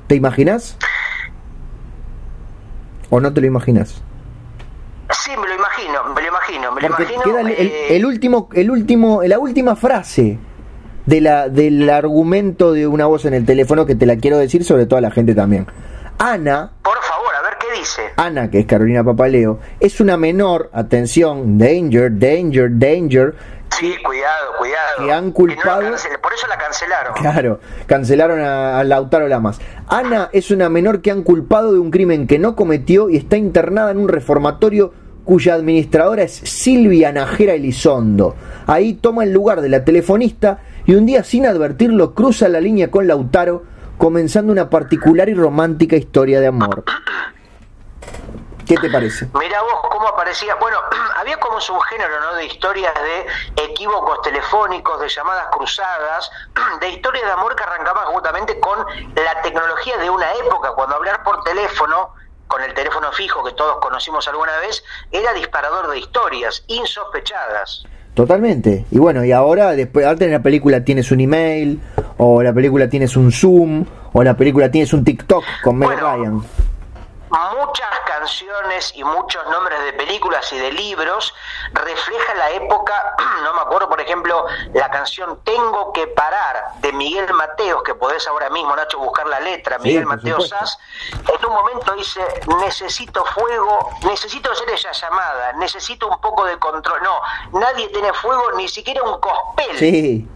[0.09, 0.77] ¿Te imaginas?
[3.11, 4.03] ¿O no te lo imaginas?
[5.13, 7.23] Sí, me lo imagino, me lo imagino, me lo imagino.
[7.23, 10.39] Queda el, eh, el, último, el último, la última frase
[11.07, 14.65] de la, del argumento de una voz en el teléfono que te la quiero decir
[14.65, 15.67] sobre toda la gente también.
[16.23, 16.71] Ana.
[16.83, 18.03] Por favor, a ver qué dice.
[18.17, 23.35] Ana, que es Carolina Papaleo, es una menor, atención, danger, danger, danger.
[23.71, 25.07] Sí, cuidado, cuidado.
[25.07, 25.81] Que han culpado.
[26.21, 27.15] por eso la cancelaron.
[27.15, 29.61] Claro, cancelaron a, Lautaro Lamas.
[29.89, 33.39] Ana es una menor que han culpado de un crimen que no cometió y está
[33.39, 34.93] internada en un reformatorio
[35.25, 38.35] cuya administradora es Silvia Najera Elizondo.
[38.67, 42.91] Ahí toma el lugar de la telefonista y un día sin advertirlo cruza la línea
[42.91, 43.70] con Lautaro
[44.01, 46.85] comenzando una particular y romántica historia de amor.
[48.67, 49.29] ¿Qué te parece?
[49.39, 50.55] Mira vos cómo aparecía.
[50.55, 50.79] Bueno,
[51.19, 52.35] había como un subgénero, ¿no?
[52.35, 56.31] De historias de equívocos telefónicos, de llamadas cruzadas,
[56.81, 61.23] de historias de amor que arrancaban justamente con la tecnología de una época, cuando hablar
[61.23, 62.15] por teléfono,
[62.49, 64.83] con el teléfono fijo que todos conocimos alguna vez,
[65.13, 67.85] era disparador de historias insospechadas.
[68.15, 68.87] Totalmente.
[68.91, 71.81] Y bueno, y ahora, después, antes en la película tienes un email,
[72.23, 76.45] o la película tienes un Zoom, o la película tienes un TikTok con Meg Ryan.
[77.31, 81.33] Muchas canciones y muchos nombres de películas y de libros
[81.73, 83.15] refleja la época,
[83.45, 84.45] no me acuerdo, por ejemplo,
[84.75, 89.41] la canción Tengo que parar de Miguel Mateos, que podés ahora mismo, Nacho, buscar la
[89.41, 90.79] letra, Miguel Mateos Sass,
[91.13, 92.21] en un momento dice,
[92.63, 97.01] necesito fuego, necesito hacer esa llamada, necesito un poco de control.
[97.03, 99.79] No, nadie tiene fuego, ni siquiera un cospel.
[99.79, 100.29] Sí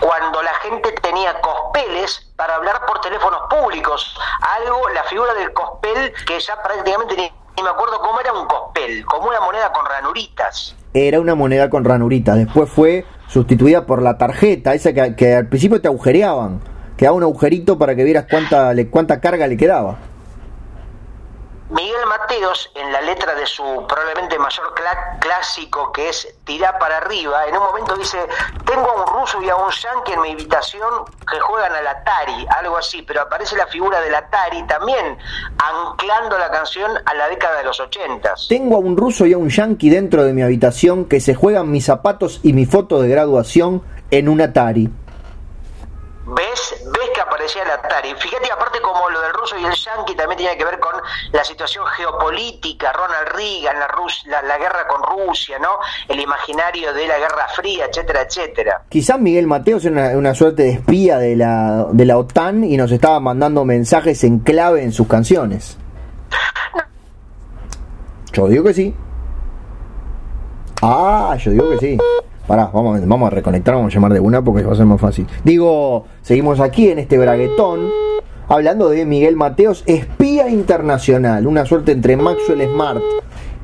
[0.00, 4.18] cuando la gente tenía cospeles para hablar por teléfonos públicos.
[4.40, 9.04] Algo, la figura del cospel, que ya prácticamente ni, me acuerdo cómo era un cospel,
[9.06, 10.76] como una moneda con ranuritas.
[10.94, 15.48] Era una moneda con ranuritas, después fue sustituida por la tarjeta, esa que, que al
[15.48, 16.60] principio te agujereaban,
[16.96, 19.98] quedaba un agujerito para que vieras cuánta, cuánta carga le quedaba.
[21.68, 24.72] Miguel Mateos, en la letra de su probablemente mayor
[25.18, 28.18] clásico, que es Tirá para arriba, en un momento dice,
[28.64, 30.88] tengo a un ruso y a un yankee en mi habitación
[31.28, 35.18] que juegan al Atari, algo así, pero aparece la figura del Atari también,
[35.58, 38.46] anclando la canción a la década de los ochentas.
[38.48, 41.72] Tengo a un ruso y a un yankee dentro de mi habitación que se juegan
[41.72, 44.88] mis zapatos y mi foto de graduación en un Atari.
[46.26, 46.74] ¿Ves?
[46.84, 48.12] ¿Ves que aparecía el Atari?
[48.18, 50.94] Fíjate, aparte como lo del ruso y el yankee también tenía que ver con
[51.30, 55.78] la situación geopolítica, Ronald Reagan, la, la, guerra con Rusia, ¿no?
[56.08, 58.82] El imaginario de la Guerra Fría, etcétera, etcétera.
[58.88, 62.90] Quizás Miguel Mateos era una, suerte de espía de la, de la OTAN y nos
[62.90, 65.78] estaba mandando mensajes en clave en sus canciones.
[68.32, 68.94] Yo digo que sí.
[70.82, 71.98] Ah, yo digo que sí.
[72.46, 75.00] Pará, vamos, vamos a reconectar, vamos a llamar de una porque va a ser más
[75.00, 75.26] fácil.
[75.42, 77.90] Digo, seguimos aquí en este braguetón
[78.48, 83.02] hablando de Miguel Mateos, espía internacional, una suerte entre Maxwell Smart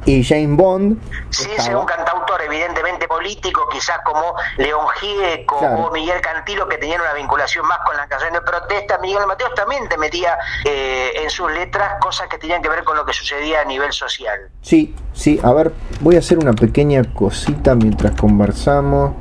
[0.05, 0.99] y James Bond.
[1.31, 7.01] Sí, es un cantautor evidentemente político, quizás como León Gieco o Miguel Cantilo, que tenían
[7.01, 8.99] una vinculación más con la canción de protesta.
[8.99, 12.97] Miguel Mateos también te metía eh, en sus letras cosas que tenían que ver con
[12.97, 14.51] lo que sucedía a nivel social.
[14.61, 19.13] Sí, sí, a ver, voy a hacer una pequeña cosita mientras conversamos.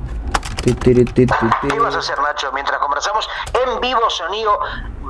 [0.63, 2.51] ¿Qué vas a hacer, Nacho?
[2.53, 3.27] Mientras conversamos
[3.65, 4.59] en vivo, sonido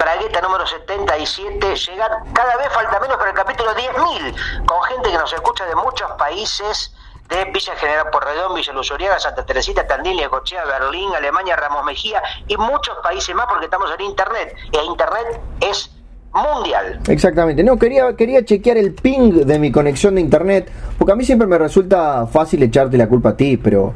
[0.01, 1.75] Bragueta número 77.
[1.75, 5.75] Llegar, cada vez falta menos para el capítulo 10.000, con gente que nos escucha de
[5.75, 6.91] muchos países
[7.29, 12.57] de Villa General Porredón, Villa Luzuriaga, Santa Teresita, Tandil, Cochea, Berlín, Alemania, Ramos Mejía y
[12.57, 14.55] muchos países más porque estamos en Internet.
[14.71, 15.91] E Internet es
[16.33, 16.99] mundial.
[17.07, 17.63] Exactamente.
[17.63, 21.47] No, quería, quería chequear el ping de mi conexión de Internet, porque a mí siempre
[21.47, 23.93] me resulta fácil echarte la culpa a ti, pero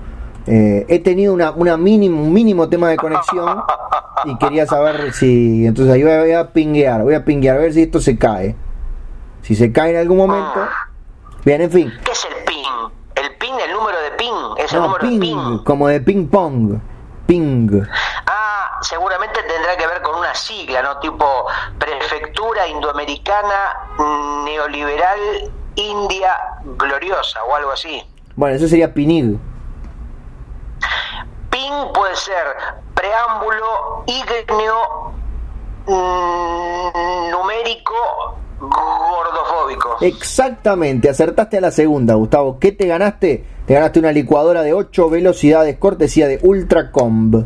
[0.47, 3.63] eh, he tenido una, una mínimo, un mínimo tema de conexión
[4.25, 5.65] y quería saber si.
[5.65, 8.55] Entonces ahí voy a, pinguear, voy a pinguear a ver si esto se cae.
[9.41, 10.67] Si se cae en algún momento.
[11.43, 11.93] Bien, en fin.
[12.03, 12.91] ¿Qué es el ping?
[13.15, 15.63] El ping, el número de ping, es el número de ping.
[15.63, 16.79] Como de ping pong.
[17.27, 17.81] Ping.
[18.27, 20.99] Ah, seguramente tendrá que ver con una sigla, ¿no?
[20.99, 21.25] Tipo
[21.79, 23.89] Prefectura Indoamericana
[24.45, 25.19] Neoliberal
[25.75, 26.37] India
[26.77, 28.03] Gloriosa o algo así.
[28.35, 29.39] Bueno, eso sería PINIG.
[31.55, 32.45] PIN puede ser
[32.93, 35.13] preámbulo ígneo
[35.87, 39.97] mm, numérico gordofóbico.
[40.01, 42.59] Exactamente, acertaste a la segunda, Gustavo.
[42.59, 43.45] ¿Qué te ganaste?
[43.65, 47.45] Te ganaste una licuadora de 8 velocidades, cortesía de Ultracomb.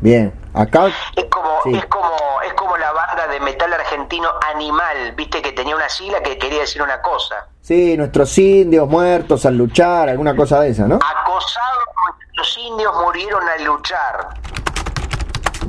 [0.00, 0.86] Bien, acá.
[1.14, 2.37] Es como, como, es como
[3.38, 7.46] de metal argentino Animal, viste que tenía una sigla que quería decir una cosa.
[7.60, 10.96] Sí, nuestros indios muertos al luchar, alguna cosa de esa, ¿no?
[10.96, 14.28] Acosados, nuestros indios murieron al luchar.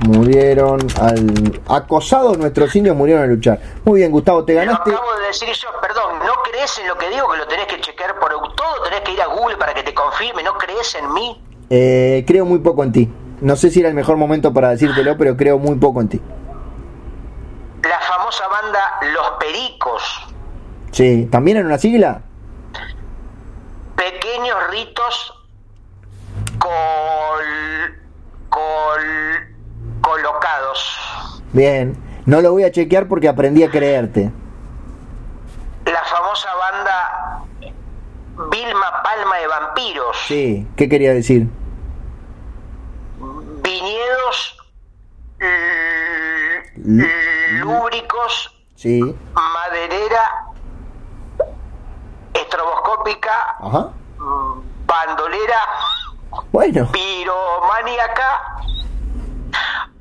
[0.08, 1.62] Murieron al.
[1.68, 3.60] Acosados nuestros indios murieron al luchar.
[3.84, 4.92] Muy bien, Gustavo, te ganaste.
[4.92, 7.82] Acabo de decir yo, perdón, ¿no crees en lo que digo que lo tenés que
[7.82, 8.84] chequear por todo?
[8.86, 10.42] ¿Tenés que ir a Google para que te confirme?
[10.44, 11.42] ¿No crees en mí?
[11.70, 13.14] Eh, creo muy poco en ti.
[13.42, 16.22] No sé si era el mejor momento para decírtelo, pero creo muy poco en ti.
[17.84, 20.28] La famosa banda Los Pericos.
[20.92, 22.22] Sí, ¿también en una sigla?
[23.96, 25.34] Pequeños ritos
[26.58, 28.00] col,
[28.50, 29.02] col,
[30.02, 31.42] colocados.
[31.54, 34.32] Bien, no lo voy a chequear porque aprendí a creerte.
[35.86, 37.44] La famosa banda
[38.52, 40.18] Vilma Palma de Vampiros.
[40.28, 41.48] Sí, ¿qué quería decir?
[43.62, 44.58] viñedos
[46.90, 49.00] lúbricos, sí.
[49.34, 50.48] maderera,
[52.34, 53.58] estroboscópica,
[54.86, 55.60] bandolera,
[56.52, 56.90] bueno.
[56.92, 58.62] piromaníaca,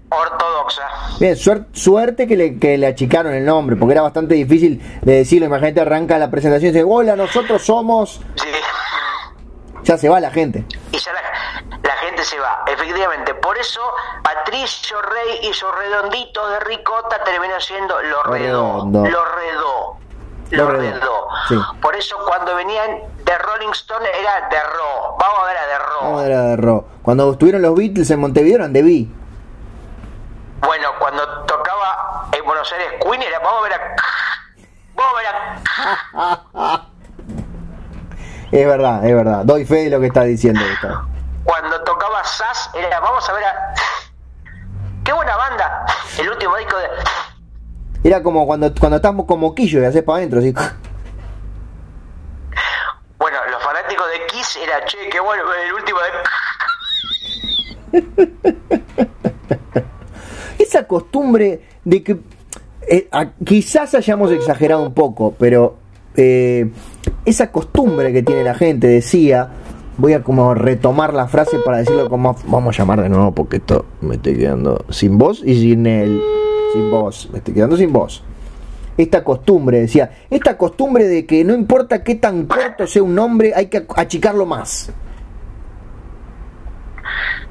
[0.08, 0.82] ortodoxa.
[1.20, 5.46] Bien, suerte que le, que le achicaron el nombre, porque era bastante difícil de decirlo.
[5.46, 8.20] Imagínate, arranca la presentación y dice, hola, nosotros somos...
[8.36, 8.48] Sí.
[9.82, 10.64] Ya se va la gente.
[10.92, 11.20] Y ya la,
[12.24, 12.64] se va.
[12.66, 13.80] Efectivamente, por eso
[14.22, 18.32] Patricio Rey y sus redonditos de ricota terminó siendo lo redó.
[18.32, 19.06] Redondo.
[19.08, 19.96] Lo redó.
[20.50, 21.58] Lo Lo redó, sí.
[21.82, 25.16] Por eso cuando venían de Rolling Stone era de Ro.
[25.18, 25.98] Vamos a ver a de Ro.
[26.00, 26.84] ¿Cómo era de Ro?
[27.02, 29.06] Cuando estuvieron los Beatles en Montevideo eran de B.
[30.66, 33.96] Bueno, cuando tocaba en Buenos Aires Queen era vamos a ver a.
[34.94, 35.26] Vamos a ver
[36.64, 36.82] a.
[38.50, 39.44] Es verdad, es verdad.
[39.44, 41.02] Doy fe de lo que está diciendo Gustavo.
[41.48, 43.74] Cuando tocaba Sass era vamos a ver a.
[45.02, 45.86] ¡Qué buena banda!
[46.18, 46.88] El último disco de.
[48.06, 50.52] Era como cuando, cuando estamos con moquillo y haces para adentro, así.
[53.18, 55.98] Bueno, los fanáticos de Kiss era, che, qué bueno, el último
[57.92, 58.08] de...
[60.58, 62.18] Esa costumbre de que
[62.88, 65.78] eh, a- quizás hayamos exagerado un poco, pero
[66.14, 66.70] eh,
[67.24, 69.48] esa costumbre que tiene la gente, decía,
[69.98, 73.56] voy a como retomar la frase para decirlo como vamos a llamar de nuevo porque
[73.58, 76.22] esto me estoy quedando sin voz y sin el
[76.72, 78.22] sin voz, me estoy quedando sin voz.
[78.96, 83.52] Esta costumbre, decía, esta costumbre de que no importa qué tan corto sea un nombre,
[83.54, 84.90] hay que achicarlo más.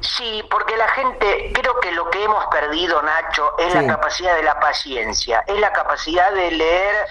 [0.00, 3.78] Sí, porque la gente, creo que lo que hemos perdido, Nacho, es Sí.
[3.80, 7.06] la capacidad de la paciencia, es la capacidad de leer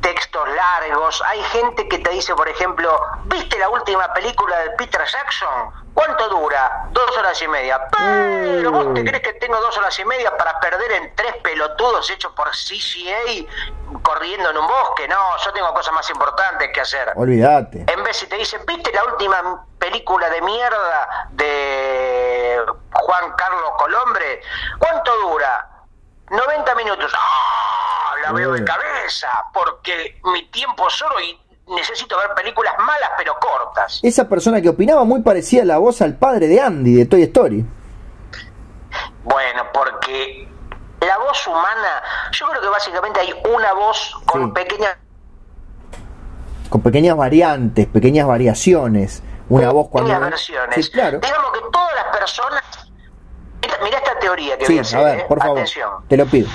[0.00, 1.22] textos largos.
[1.26, 5.72] Hay gente que te dice, por ejemplo, ¿viste la última película de Peter Jackson?
[5.98, 6.86] ¿Cuánto dura?
[6.92, 7.88] Dos horas y media.
[7.90, 12.08] Pero vos te crees que tengo dos horas y media para perder en tres pelotudos
[12.08, 13.44] hechos por CCA
[14.02, 15.08] corriendo en un bosque.
[15.08, 17.12] No, yo tengo cosas más importantes que hacer.
[17.16, 17.84] Olvídate.
[17.92, 24.40] En vez si te dicen, ¿viste la última película de mierda de Juan Carlos Colombre?
[24.78, 25.68] ¿Cuánto dura?
[26.30, 27.12] 90 minutos.
[27.12, 28.14] ¡Ah!
[28.22, 33.34] La veo de cabeza, porque mi tiempo es oro y necesito ver películas malas pero
[33.40, 34.00] cortas.
[34.02, 37.64] Esa persona que opinaba muy parecía la voz al padre de Andy de Toy Story.
[39.24, 40.48] Bueno, porque
[41.00, 42.02] la voz humana,
[42.32, 44.52] yo creo que básicamente hay una voz con Sí.
[44.52, 44.96] pequeñas
[46.70, 49.22] con pequeñas variantes, pequeñas variaciones.
[49.48, 50.10] Una voz cuando.
[50.10, 50.84] pequeñas versiones.
[50.86, 51.18] Sí, claro.
[51.20, 52.62] Digamos que todas las personas...
[53.82, 54.98] Mira, esta teoría que voy Sí, a hacer.
[54.98, 55.24] a ver, ¿eh?
[55.28, 55.58] por favor.
[55.58, 55.90] Atención.
[56.08, 56.48] Te lo pido.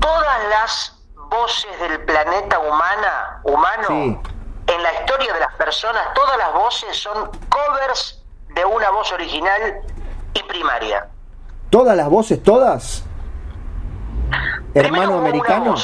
[0.00, 0.97] todas las
[1.28, 4.18] voces del planeta humana, humano, Sí.
[4.66, 9.80] en la historia de las personas, todas las voces son covers de una voz original
[10.34, 11.08] y primaria.
[11.70, 13.04] Todas las voces, todas.
[14.74, 15.74] Hermano americano.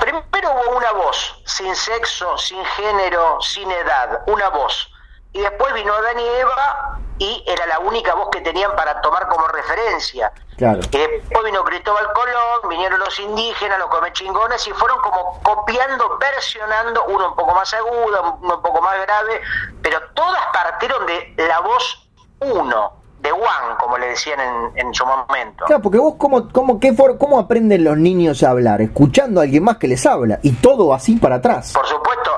[0.00, 4.90] Primero hubo una voz, sin sexo, sin género, sin edad, una voz.
[5.32, 9.28] Y después vino Adán y Eva y era la única voz que tenían para tomar
[9.28, 10.32] como referencia.
[10.58, 10.80] Claro.
[10.80, 17.28] Después vino Cristóbal Colón, vinieron los indígenas, los comechingones y fueron como copiando, versionando, uno
[17.28, 19.40] un poco más aguda, uno un poco más grave,
[19.80, 22.08] pero todas partieron de la voz
[22.40, 25.64] uno, de One, como le decían en, en su momento.
[25.66, 28.80] Claro, porque vos, ¿cómo, cómo, qué for- ¿cómo aprenden los niños a hablar?
[28.80, 30.38] Escuchando a alguien más que les habla.
[30.42, 31.72] Y todo así para atrás.
[31.72, 32.30] Por supuesto,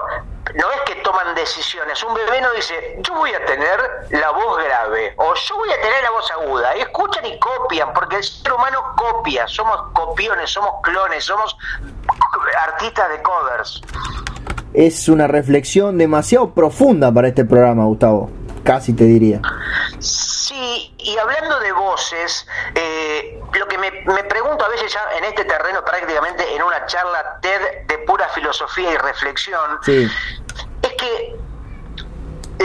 [0.55, 2.03] no es que toman decisiones.
[2.03, 3.81] Un bebé no dice, yo voy a tener
[4.11, 6.75] la voz grave o yo voy a tener la voz aguda.
[6.75, 9.47] Escuchan y copian, porque el ser humano copia.
[9.47, 11.57] Somos copiones, somos clones, somos
[12.69, 13.83] artistas de covers.
[14.73, 18.31] Es una reflexión demasiado profunda para este programa, Gustavo.
[18.65, 19.41] Casi te diría.
[19.99, 25.25] Sí, y hablando de voces, eh, lo que me, me pregunto a veces ya en
[25.25, 30.11] este terreno, prácticamente en una charla TED de pura filosofía y reflexión, Sí.
[30.83, 31.37] es que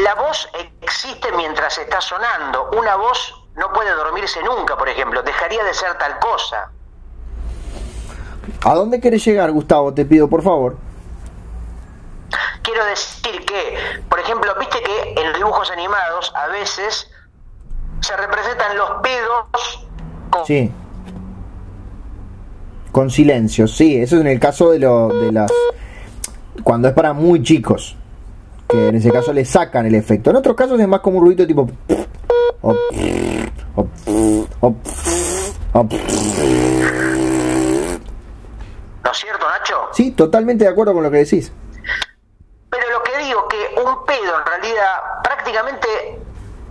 [0.02, 0.50] la voz
[0.82, 2.70] existe mientras está sonando.
[2.78, 6.70] Una voz no puede dormirse nunca, por ejemplo, dejaría de ser tal cosa.
[8.64, 9.93] ¿A dónde querés llegar, Gustavo?
[9.93, 10.76] Te pido, por favor.
[12.66, 13.78] Quiero decir que,
[14.09, 17.07] por ejemplo, viste que en los dibujos animados a veces
[18.01, 19.88] se representan los pedos
[20.32, 20.72] con Sí.
[22.91, 23.97] Con silencio, sí.
[24.01, 25.51] Eso es en el caso de, lo, de las...
[26.63, 27.95] Cuando es para muy chicos.
[28.68, 30.32] Que en ese caso le sacan el efecto.
[30.32, 31.70] En otros casos es más como un ruido tipo...
[32.61, 32.72] o-
[33.76, 33.88] o-
[34.61, 34.76] o-
[35.74, 35.88] o-
[39.03, 39.76] ¿No es cierto, Nacho?
[39.93, 41.51] Sí, totalmente de acuerdo con lo que decís.
[42.70, 45.88] Pero lo que digo que un pedo en realidad prácticamente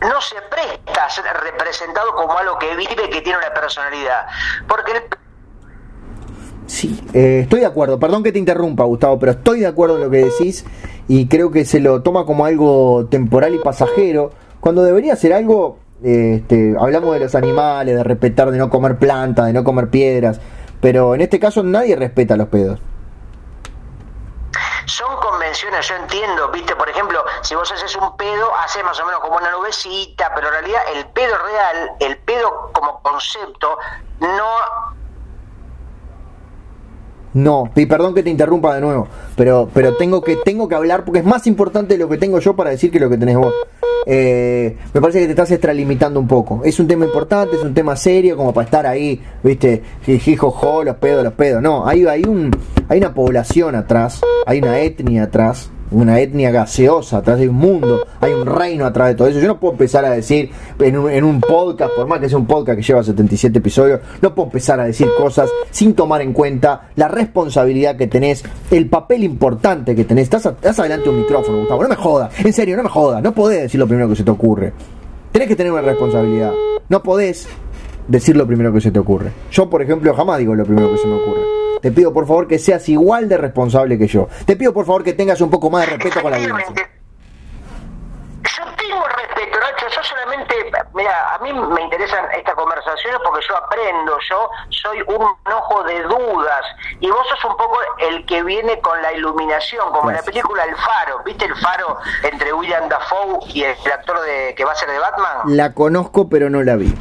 [0.00, 4.26] no se presta a ser representado como algo que vive, que tiene una personalidad.
[4.68, 5.02] Porque el
[6.66, 7.98] Sí, eh, estoy de acuerdo.
[7.98, 10.64] Perdón que te interrumpa, Gustavo, pero estoy de acuerdo en lo que decís
[11.08, 15.78] y creo que se lo toma como algo temporal y pasajero, cuando debería ser algo,
[16.02, 19.90] eh, este, hablamos de los animales, de respetar, de no comer plantas, de no comer
[19.90, 20.40] piedras,
[20.80, 22.80] pero en este caso nadie respeta los pedos.
[24.86, 25.16] son
[25.54, 29.36] yo entiendo, viste, por ejemplo, si vos haces un pedo, haces más o menos como
[29.36, 33.78] una nubecita, pero en realidad el pedo real, el pedo como concepto,
[34.18, 34.58] no
[37.34, 41.04] no, y perdón que te interrumpa de nuevo, pero, pero tengo que tengo que hablar
[41.04, 43.52] porque es más importante lo que tengo yo para decir que lo que tenés vos.
[44.06, 46.62] Eh, me parece que te estás extralimitando un poco.
[46.64, 50.96] Es un tema importante, es un tema serio, como para estar ahí, viste, jijijojo, los
[50.96, 51.62] pedos, los pedos.
[51.62, 52.50] No, hay, hay, un,
[52.88, 58.06] hay una población atrás, hay una etnia atrás una etnia gaseosa atrás de un mundo,
[58.20, 59.40] hay un reino atrás de todo eso.
[59.40, 62.38] Yo no puedo empezar a decir en un, en un podcast, por más que sea
[62.38, 66.32] un podcast que lleva 77 episodios, no puedo empezar a decir cosas sin tomar en
[66.32, 70.24] cuenta la responsabilidad que tenés, el papel importante que tenés.
[70.24, 73.22] Estás, estás adelante de un micrófono, Gustavo, no me jodas, en serio, no me jodas,
[73.22, 74.72] no podés decir lo primero que se te ocurre.
[75.32, 76.52] Tenés que tener una responsabilidad.
[76.88, 77.48] No podés
[78.08, 79.32] decir lo primero que se te ocurre.
[79.50, 81.53] Yo, por ejemplo, jamás digo lo primero que se me ocurre.
[81.84, 84.26] Te pido por favor que seas igual de responsable que yo.
[84.46, 86.64] Te pido por favor que tengas un poco más de respeto con la audiencia.
[88.42, 90.54] Yo tengo respeto, Nacho, yo solamente,
[90.94, 96.02] mira, a mí me interesan estas conversaciones porque yo aprendo, yo soy un ojo de
[96.04, 96.64] dudas
[97.00, 100.64] y vos sos un poco el que viene con la iluminación, como en la película
[100.64, 104.74] El Faro, ¿viste El Faro entre William Dafoe y el actor de que va a
[104.74, 105.54] ser de Batman?
[105.54, 106.94] La conozco pero no la vi.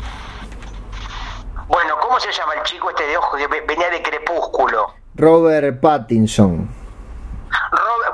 [1.73, 4.93] Bueno, ¿cómo se llama el chico este de ojo que venía de Crepúsculo?
[5.15, 6.69] Robert Pattinson.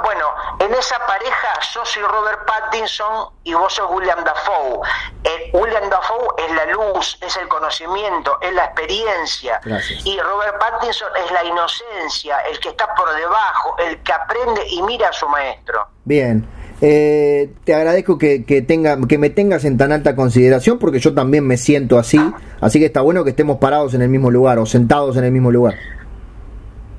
[0.02, 0.26] bueno,
[0.60, 4.80] en esa pareja yo soy Robert Pattinson y vos sos William Dafoe.
[5.26, 9.60] Eh, William Dafoe es la luz, es el conocimiento, es la experiencia.
[10.06, 14.82] Y Robert Pattinson es la inocencia, el que está por debajo, el que aprende y
[14.84, 15.86] mira a su maestro.
[16.06, 16.48] Bien.
[16.82, 21.14] Eh, te agradezco que, que, tenga, que me tengas en tan alta consideración porque yo
[21.14, 22.20] también me siento así,
[22.62, 25.32] así que está bueno que estemos parados en el mismo lugar o sentados en el
[25.32, 25.76] mismo lugar.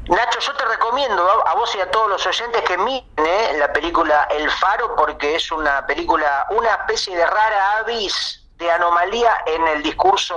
[0.09, 3.73] Nacho, yo te recomiendo a vos y a todos los oyentes que miren eh, la
[3.73, 9.67] película El Faro porque es una película, una especie de rara avis de anomalía en
[9.69, 10.35] el discurso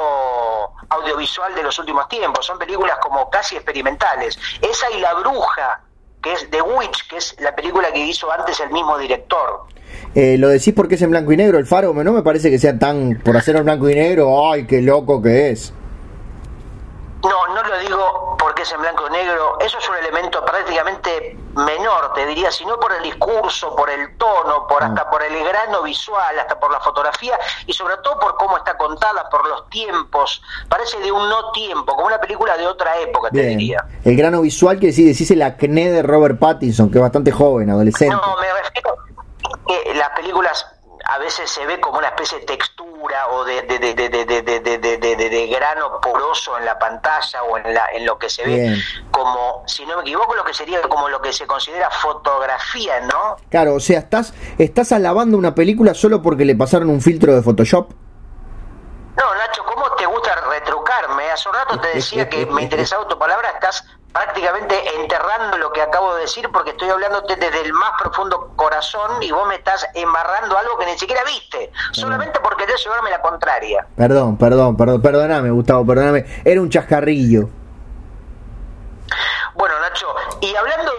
[0.89, 2.45] audiovisual de los últimos tiempos.
[2.45, 4.39] Son películas como casi experimentales.
[4.61, 5.81] Esa y La Bruja
[6.23, 9.65] que es The Witch, que es la película que hizo antes el mismo director.
[10.15, 12.57] Eh, lo decís porque es en blanco y negro el faro, no me parece que
[12.57, 15.73] sea tan, por hacerlo en blanco y negro, ay, qué loco que es.
[17.23, 18.22] No, no lo digo
[18.63, 22.91] es en blanco y negro, eso es un elemento prácticamente menor, te diría, sino por
[22.93, 24.87] el discurso, por el tono, por ah.
[24.87, 27.37] hasta por el grano visual, hasta por la fotografía
[27.67, 30.41] y sobre todo por cómo está contada, por los tiempos.
[30.67, 33.85] Parece de un no tiempo, como una película de otra época, te diría.
[34.03, 37.69] El grano visual que decís, decís el acné de Robert Pattinson, que es bastante joven,
[37.69, 38.15] adolescente.
[38.15, 38.97] No, me refiero
[39.67, 40.65] que las películas
[41.05, 45.99] a veces se ve como una especie de textura o de, de, de, de grano
[46.01, 48.77] poroso en la pantalla o en, la, en lo que se ve
[49.11, 53.35] como, si no me equivoco, lo que sería como lo que se considera fotografía, ¿no?
[53.49, 57.41] Claro, o sea, estás, estás alabando una película solo porque le pasaron un filtro de
[57.41, 57.91] Photoshop.
[59.17, 61.29] No, Nacho, ¿cómo te gusta retrucarme?
[61.29, 65.81] Hace un rato te decía que me interesaba tu palabra, estás prácticamente enterrando lo que
[65.81, 69.85] acabo de decir porque estoy hablándote desde el más profundo corazón y vos me estás
[69.95, 73.85] embarrando algo que ni siquiera viste, solamente porque querés llevarme la contraria.
[73.95, 77.49] Perdón, perdón, perdón, perdóname, Gustavo, perdóname, era un chascarrillo.
[79.55, 80.07] Bueno, Nacho,
[80.41, 80.91] y hablando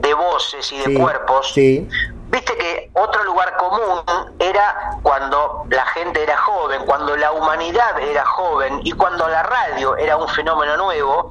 [0.00, 1.88] de, voces y de cuerpos, sí.
[2.34, 4.02] Viste que otro lugar común
[4.40, 9.96] era cuando la gente era joven, cuando la humanidad era joven y cuando la radio
[9.96, 11.30] era un fenómeno nuevo,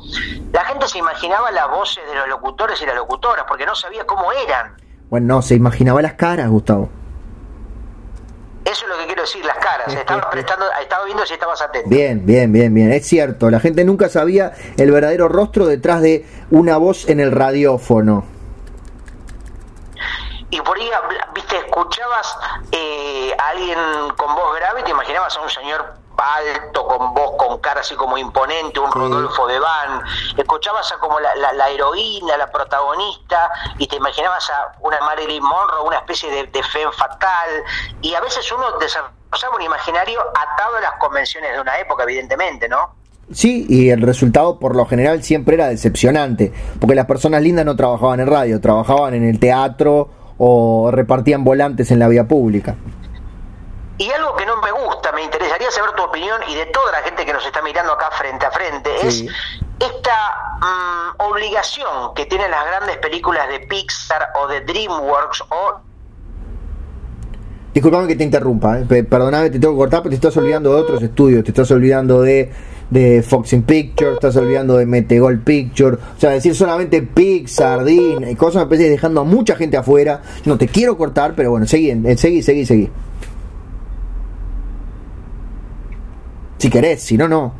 [0.53, 4.05] la gente se imaginaba las voces de los locutores y las locutoras porque no sabía
[4.05, 4.77] cómo eran.
[5.09, 6.87] Bueno, no, se imaginaba las caras, Gustavo.
[8.63, 9.93] Eso es lo que quiero decir, las caras.
[9.93, 11.89] Estaba, prestando, estaba viendo si estabas atento.
[11.89, 12.93] Bien, bien, bien, bien.
[12.93, 17.33] Es cierto, la gente nunca sabía el verdadero rostro detrás de una voz en el
[17.33, 18.31] radiófono
[20.53, 20.87] y por ahí,
[21.33, 22.37] viste, escuchabas
[22.71, 23.79] eh, a alguien
[24.15, 27.95] con voz grave y te imaginabas a un señor alto, con voz, con cara así
[27.95, 30.03] como imponente, un Rodolfo de Van,
[30.37, 35.87] escuchabas a como la, la, heroína, la protagonista, y te imaginabas a una Marilyn Monroe,
[35.87, 37.49] una especie de, de fatal,
[38.03, 42.69] y a veces uno desarrollaba un imaginario atado a las convenciones de una época, evidentemente,
[42.69, 42.93] ¿no?
[43.33, 47.75] Sí, y el resultado por lo general siempre era decepcionante, porque las personas lindas no
[47.75, 52.75] trabajaban en radio, trabajaban en el teatro o repartían volantes en la vía pública.
[53.97, 56.97] Y algo que no me gusta, me interesaría saber tu opinión y de toda la
[56.97, 59.23] gente que nos está mirando acá frente a frente, es
[59.79, 65.79] esta mm, obligación que tienen las grandes películas de Pixar o de DreamWorks o
[67.73, 70.81] Disculpame que te interrumpa, eh, perdóname, te tengo que cortar, pero te estás olvidando de
[70.81, 72.51] otros estudios, te estás olvidando de,
[72.91, 78.35] de Fox in Picture, estás olvidando de Metegol Picture, o sea, decir solamente Pixar, Disney,
[78.35, 80.21] cosas me parece dejando a mucha gente afuera.
[80.45, 82.89] No te quiero cortar, pero bueno, seguí, seguí, seguí, seguí.
[86.59, 87.53] Si querés, si no, no.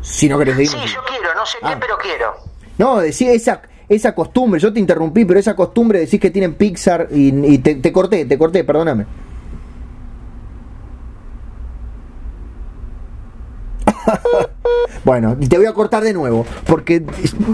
[0.00, 0.70] Si no querés seguir.
[0.70, 1.70] Sí, yo quiero, no sé Ah.
[1.74, 2.32] qué, pero quiero.
[2.78, 6.54] No, decía esa, esa costumbre, yo te interrumpí, pero esa costumbre de decir que tienen
[6.54, 9.06] Pixar y, te, corté, te corté, perdóname.
[15.04, 17.04] bueno, te voy a cortar de nuevo, porque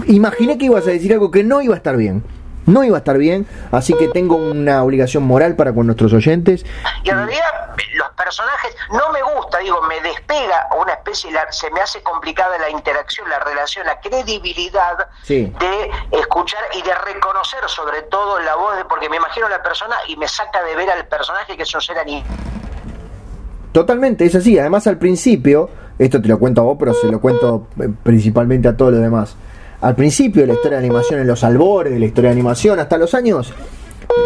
[0.07, 2.23] imaginé que ibas a decir algo que no iba a estar bien.
[2.65, 6.65] No iba a estar bien, así que tengo una obligación moral para con nuestros oyentes.
[7.03, 7.41] Y realidad
[8.23, 12.69] personajes no me gusta, digo, me despega una especie, la- se me hace complicada la
[12.69, 15.51] interacción, la relación, la credibilidad Sí.
[15.59, 19.61] de escuchar y de reconocer sobre todo la voz, de, porque me imagino a la
[19.61, 22.23] persona y me saca de ver al personaje que es un ser animal.
[23.71, 24.57] Totalmente, es así.
[24.59, 28.67] Además, al principio, esto te lo cuento a vos, pero se lo cuento eh, principalmente
[28.67, 29.35] a todos los demás.
[29.81, 32.79] Al principio de la historia de animación, en los albores de la historia de animación,
[32.79, 33.51] hasta los años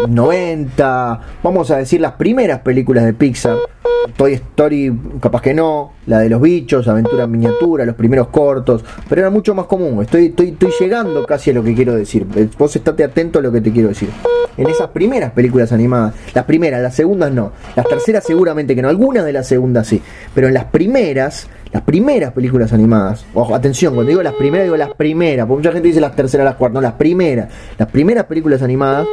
[0.08, 3.56] 90, vamos a decir las primeras películas de Pixar,
[4.16, 8.84] Toy Story, capaz que no, la de los bichos, Aventura en miniatura, los primeros cortos,
[9.08, 10.02] pero era mucho más común.
[10.02, 12.26] Estoy, estoy, estoy llegando casi a lo que quiero decir.
[12.34, 14.08] Eh, Vos estate atento a lo que te quiero decir.
[14.56, 18.88] En esas primeras películas animadas, las primeras, las segundas no, las terceras seguramente que no,
[18.88, 20.02] algunas de las segundas sí,
[20.34, 24.76] pero en las primeras, las primeras películas animadas, ojo, atención, cuando digo las primeras, digo
[24.76, 28.24] las primeras, porque mucha gente dice las terceras, las cuartas, no, las primeras, las primeras
[28.24, 29.06] películas animadas,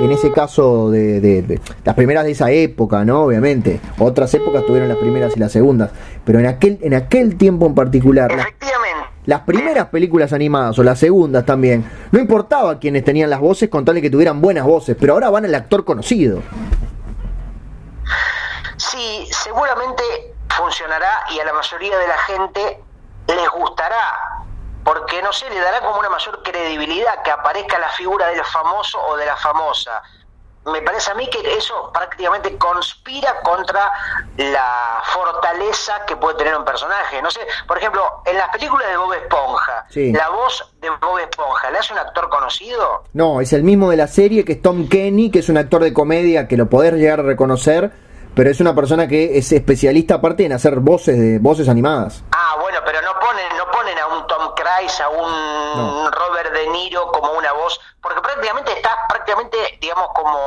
[0.00, 3.22] en ese caso de, de- de- las primeras de esa época, ¿no?
[3.24, 5.90] Obviamente, otras épocas tuvieron las primeras y las segundas,
[6.24, 9.08] pero en aquel, en aquel tiempo en particular, las Efectivamente.
[9.26, 13.84] las primeras películas animadas o las segundas también, no importaba quiénes tenían las voces con
[13.84, 16.40] tal de que tuvieran buenas voces, pero ahora van al actor conocido.
[18.76, 20.02] Sí, seguramente
[20.50, 22.82] funcionará y a la mayoría de la gente
[23.26, 24.42] les gustará,
[24.84, 29.00] porque no sé, le dará como una mayor credibilidad que aparezca la figura del famoso
[29.06, 30.02] o de la famosa.
[30.66, 33.90] Me parece a mí que eso prácticamente conspira contra
[34.36, 37.22] la fortaleza que puede tener un personaje.
[37.22, 40.12] No sé, por ejemplo, en las películas de Bob Esponja, Sí.
[40.12, 43.04] la voz de Bob Esponja, ¿le hace un actor conocido?
[43.14, 45.82] No, es el mismo de la serie que es Tom Kenny, que es un actor
[45.82, 47.90] de comedia que lo podés llegar a reconocer,
[48.34, 52.22] pero es una persona que es especialista aparte en hacer voces de voces animadas.
[52.32, 55.30] Ah, bueno, pero no ponen, no ponen a un Tom Cruise, a un
[55.76, 56.10] No.
[56.10, 60.38] Robert De Niro como una voz, porque prácticamente estás prácticamente, digamos, como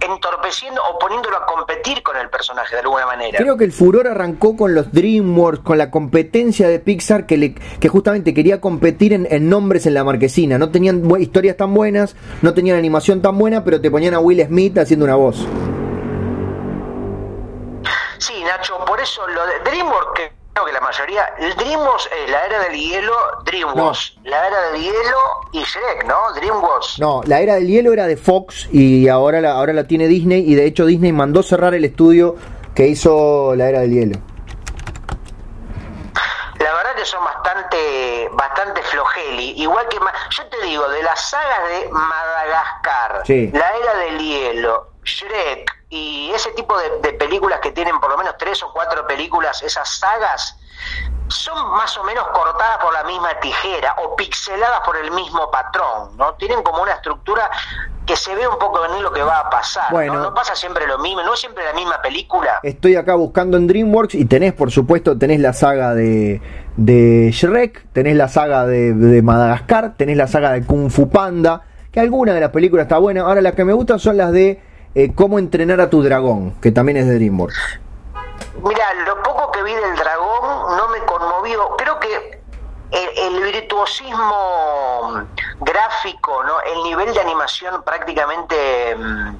[0.00, 3.38] entorpeciendo o poniéndolo a competir con el personaje de alguna manera.
[3.38, 7.54] Creo que el furor arrancó con los DreamWorks, con la competencia de Pixar que, le,
[7.54, 10.58] que justamente quería competir en, en nombres en la marquesina.
[10.58, 14.44] No tenían historias tan buenas, no tenían animación tan buena, pero te ponían a Will
[14.46, 15.46] Smith haciendo una voz.
[18.24, 21.26] Sí, Nacho, por eso lo de DreamWorks, que creo que la mayoría,
[21.58, 23.12] DreamWorks es la era del hielo,
[23.44, 25.18] DreamWorks, la era del hielo
[25.52, 26.32] y Shrek, ¿no?
[26.34, 26.98] DreamWorks.
[27.00, 30.42] No, la era del hielo era de Fox y ahora la, ahora la tiene Disney
[30.50, 32.36] y de hecho Disney mandó cerrar el estudio
[32.74, 34.18] que hizo la era del hielo.
[36.60, 39.50] La verdad que son bastante, bastante flojeli.
[39.60, 43.50] Igual que, yo te digo, de las sagas de Madagascar, Sí.
[43.52, 48.18] La Era del Hielo, Shrek y ese tipo de, de películas que tienen por lo
[48.18, 50.58] menos tres o cuatro películas, esas sagas,
[51.28, 56.16] son más o menos cortadas por la misma tijera o pixeladas por el mismo patrón,
[56.16, 56.34] ¿no?
[56.34, 57.50] Tienen como una estructura
[58.04, 59.96] que se ve un poco venir lo que va a pasar, ¿no?
[59.96, 60.20] Bueno.
[60.20, 62.60] No pasa siempre lo mismo, no es siempre la misma película.
[62.62, 66.42] Estoy acá buscando en DreamWorks y tenés, por supuesto, tenés la saga de,
[66.76, 71.62] de Shrek, tenés la saga de, de Madagascar, tenés la saga de Kung Fu Panda,
[71.90, 73.22] que alguna de las películas está buena.
[73.22, 74.62] Ahora las que me gustan son las de
[74.94, 77.80] eh, Cómo entrenar a tu dragón, que también es de DreamWorks.
[78.62, 81.76] Mira, lo poco que vi del dragón no me conmovió.
[81.76, 82.40] Creo que
[82.90, 85.24] el, el virtuosismo
[85.60, 86.60] gráfico, ¿no?
[86.60, 89.36] el nivel de animación prácticamente mm,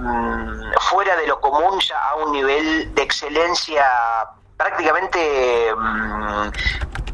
[0.00, 3.84] mm, fuera de lo común, ya a un nivel de excelencia
[4.56, 6.50] prácticamente mm,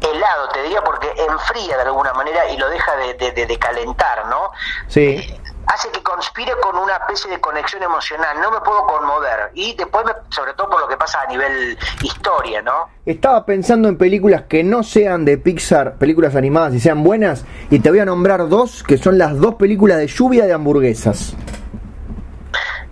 [0.01, 3.57] helado, te diría, porque enfría de alguna manera y lo deja de, de- de- de
[3.59, 4.51] calentar, ¿no?
[4.87, 5.33] Sí.
[5.67, 8.37] Hace que conspire con una especie de conexión emocional.
[8.41, 9.51] No me puedo conmover.
[9.53, 12.89] Y después, me- sobre todo por lo que pasa a nivel historia, ¿no?
[13.05, 17.79] Estaba pensando en películas que no sean de Pixar, películas animadas y sean buenas, y
[17.79, 21.35] te voy a nombrar dos, que son las dos películas de lluvia de hamburguesas.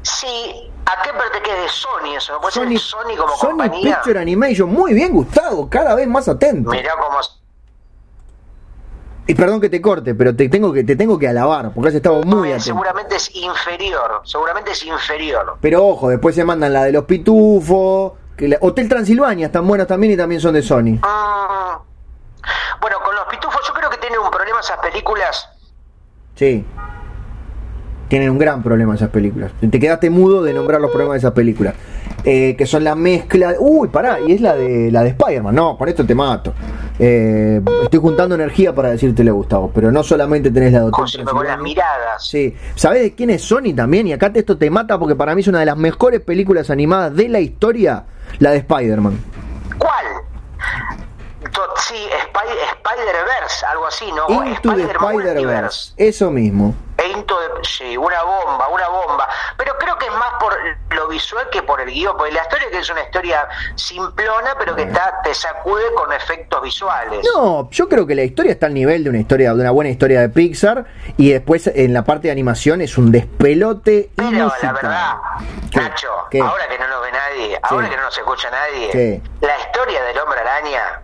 [0.01, 2.33] Sí, ¿a qué parte que es de Sony eso?
[2.33, 3.95] ¿No puede Sony, ser Sony como Sony compañía?
[3.95, 6.69] Picture Animation, muy bien Gustavo, cada vez más atento.
[6.71, 7.19] Mirá cómo...
[9.27, 11.95] Y perdón que te corte, pero te tengo que te tengo que alabar, porque has
[11.95, 12.65] estado muy atento.
[12.65, 15.57] Seguramente es inferior, seguramente es inferior.
[15.61, 19.87] Pero ojo, después se mandan la de los pitufos, que la- Hotel Transilvania están buenas
[19.87, 20.99] también y también son de Sony.
[21.01, 21.77] Mm,
[22.81, 25.49] Bueno, con los pitufos yo creo que tienen un problema esas películas.
[26.35, 26.63] Sí.
[28.07, 29.51] Tienen un gran problema esas películas.
[29.59, 31.73] Te quedaste mudo de nombrar los problemas de esas películas.
[32.23, 33.53] Eh, que son la mezcla.
[33.59, 35.53] Uy, pará, y es la de la de Spider-Man.
[35.53, 36.53] No, por esto te mato.
[36.97, 39.71] Eh, estoy juntando energía para decírtelo, Gustavo.
[39.73, 42.27] Pero no solamente tenés la de Con, con las miradas.
[42.27, 42.55] Sí.
[42.75, 44.07] ¿Sabés de quién es Sony también?
[44.07, 47.15] Y acá esto te mata porque para mí es una de las mejores películas animadas
[47.15, 48.05] de la historia.
[48.39, 49.34] La de Spider-Man.
[51.77, 52.09] Sí,
[52.83, 54.27] Spider-Verse, algo así, ¿no?
[54.45, 55.93] Into the Spider-Man Spider-Verse.
[55.97, 56.73] Eso mismo.
[57.13, 59.27] Into the- sí, una bomba, una bomba.
[59.57, 60.55] Pero creo que es más por
[60.91, 64.75] lo visual que por el guion, porque la historia que es una historia simplona, pero
[64.75, 67.25] que está, te sacude con efectos visuales.
[67.35, 69.89] No, yo creo que la historia está al nivel de una historia, de una buena
[69.91, 70.85] historia de Pixar,
[71.17, 74.73] y después en la parte de animación es un despelote Pero la inusitado.
[74.75, 75.13] verdad,
[75.71, 75.79] ¿Qué?
[75.79, 76.39] Nacho, ¿Qué?
[76.41, 79.21] ahora que no nos ve nadie, ahora que no nos escucha nadie, Sí.
[79.41, 81.01] la historia del hombre araña,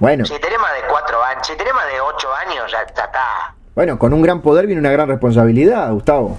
[0.00, 3.04] Bueno, si tenés más de cuatro años, si tenés más de ocho años, ya, ya
[3.04, 3.54] está.
[3.74, 6.36] bueno, con un gran poder viene una gran responsabilidad, Gustavo.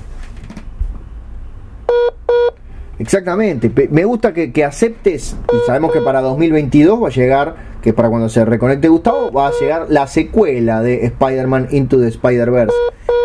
[2.97, 7.93] Exactamente, me gusta que, que aceptes, y sabemos que para 2022 va a llegar, que
[7.93, 12.76] para cuando se reconecte Gustavo, va a llegar la secuela de Spider-Man Into the Spider-Verse.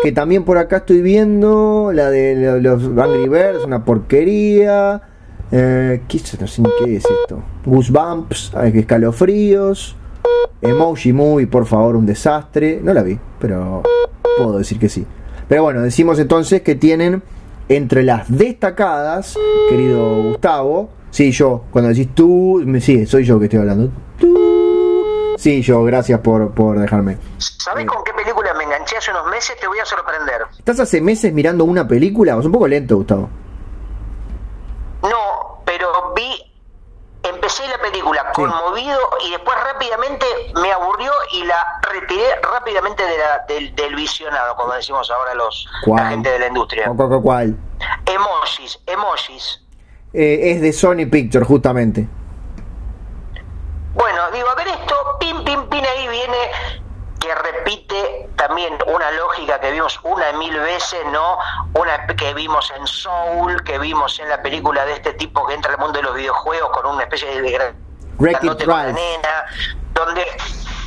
[0.01, 5.01] Que también por acá estoy viendo la de lo- los Angry Birds, una porquería.
[5.51, 7.41] Eh, ¿qué, es, no sé qué es esto?
[7.65, 9.97] Goosebumps, ay, escalofríos.
[10.61, 12.79] Emoji Movie, por favor, un desastre.
[12.81, 13.83] No la vi, pero
[14.37, 15.05] puedo decir que sí.
[15.47, 17.21] Pero bueno, decimos entonces que tienen
[17.69, 19.37] entre las destacadas,
[19.69, 20.89] querido Gustavo.
[21.11, 23.91] Sí, yo, cuando decís tú, sí, soy yo que estoy hablando.
[24.19, 25.35] Tú.
[25.37, 27.17] Sí, yo, gracias por, por dejarme.
[27.37, 29.55] ¿Sabés con qué película me enganché hace unos meses?
[29.59, 30.41] Te voy a sorprender.
[30.57, 32.37] ¿Estás hace meses mirando una película?
[32.37, 33.29] Es un poco lento, Gustavo.
[35.03, 36.41] No, pero vi,
[37.45, 40.25] empecé la película conmovido y después rápidamente
[40.61, 45.67] me aburrió y la retiré rápidamente de la- del, del visionado, como decimos ahora los
[45.85, 46.03] ¿Cuál?
[46.03, 46.91] la gente de la industria.
[47.21, 47.55] ¿Cuál?
[48.07, 49.61] Emojis, emojis.
[50.13, 52.07] Eh, es de Sony Pictures, justamente.
[53.93, 56.37] Bueno, digo, a ver esto, pin, pin, pin, ahí viene
[57.19, 61.39] que repite también una lógica que vimos una y mil veces, ¿no?
[61.73, 65.71] Una que vimos en Soul, que vimos en la película de este tipo que entra
[65.71, 67.75] al mundo de los videojuegos con una especie de gran
[68.93, 69.45] nena,
[69.93, 70.25] donde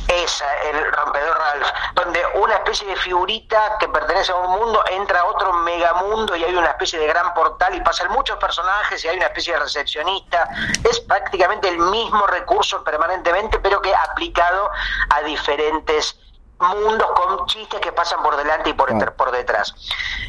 [0.07, 5.19] esa, el rompedor Ralph, donde una especie de figurita que pertenece a un mundo entra
[5.19, 9.09] a otro megamundo y hay una especie de gran portal y pasan muchos personajes y
[9.09, 10.47] hay una especie de recepcionista.
[10.89, 14.71] Es prácticamente el mismo recurso permanentemente, pero que aplicado
[15.09, 16.17] a diferentes
[16.59, 19.73] mundos con chistes que pasan por delante y por, entre- por detrás.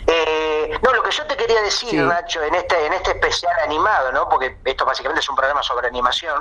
[0.06, 1.96] Eh, no, lo que yo te quería decir, Sí.
[1.96, 4.28] Nacho, en este, en este especial animado, ¿no?
[4.28, 6.34] porque esto básicamente es un programa sobre animación,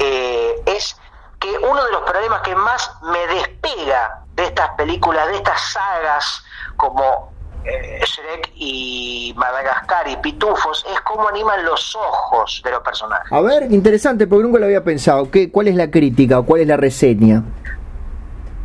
[0.00, 0.96] eh, es
[1.38, 6.42] que uno de los problemas que más me despega de estas películas, de estas sagas
[6.76, 7.32] como
[7.64, 13.30] eh, Shrek y Madagascar y Pitufos, es cómo animan los ojos de los personajes.
[13.32, 15.30] A ver, interesante, porque nunca lo había pensado.
[15.30, 17.42] ¿Qué, ¿Cuál es la crítica o cuál es la reseña?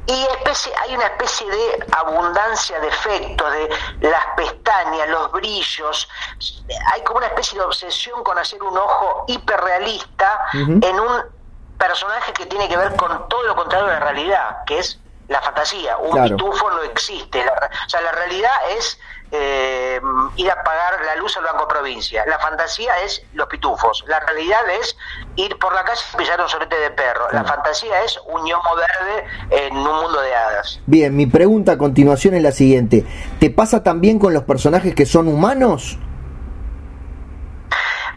[0.06, 3.70] Y especie, hay una especie de abundancia de efectos, de
[4.02, 6.10] las pestañas, los brillos.
[6.92, 11.24] Hay como una especie de obsesión con hacer un ojo hiperrealista en un
[11.78, 15.00] personaje que tiene que ver con todo lo contrario de la realidad, que es
[15.30, 15.98] la fantasía.
[15.98, 16.36] Un Claro.
[16.36, 17.44] pitufo no existe.
[17.46, 17.54] La
[17.86, 19.00] o sea, la realidad es
[19.36, 20.00] eh,
[20.36, 22.24] ir a pagar la luz al Banco Provincia.
[22.28, 24.06] La fantasía es los pitufos.
[24.08, 24.96] La realidad es
[25.36, 27.28] ir por la calle y pisar un solete de perro.
[27.32, 30.80] La fantasía es un ñomo verde en un mundo de hadas.
[30.86, 33.06] Bien, mi pregunta a continuación es la siguiente.
[33.40, 35.98] ¿Te pasa también con los personajes que son humanos?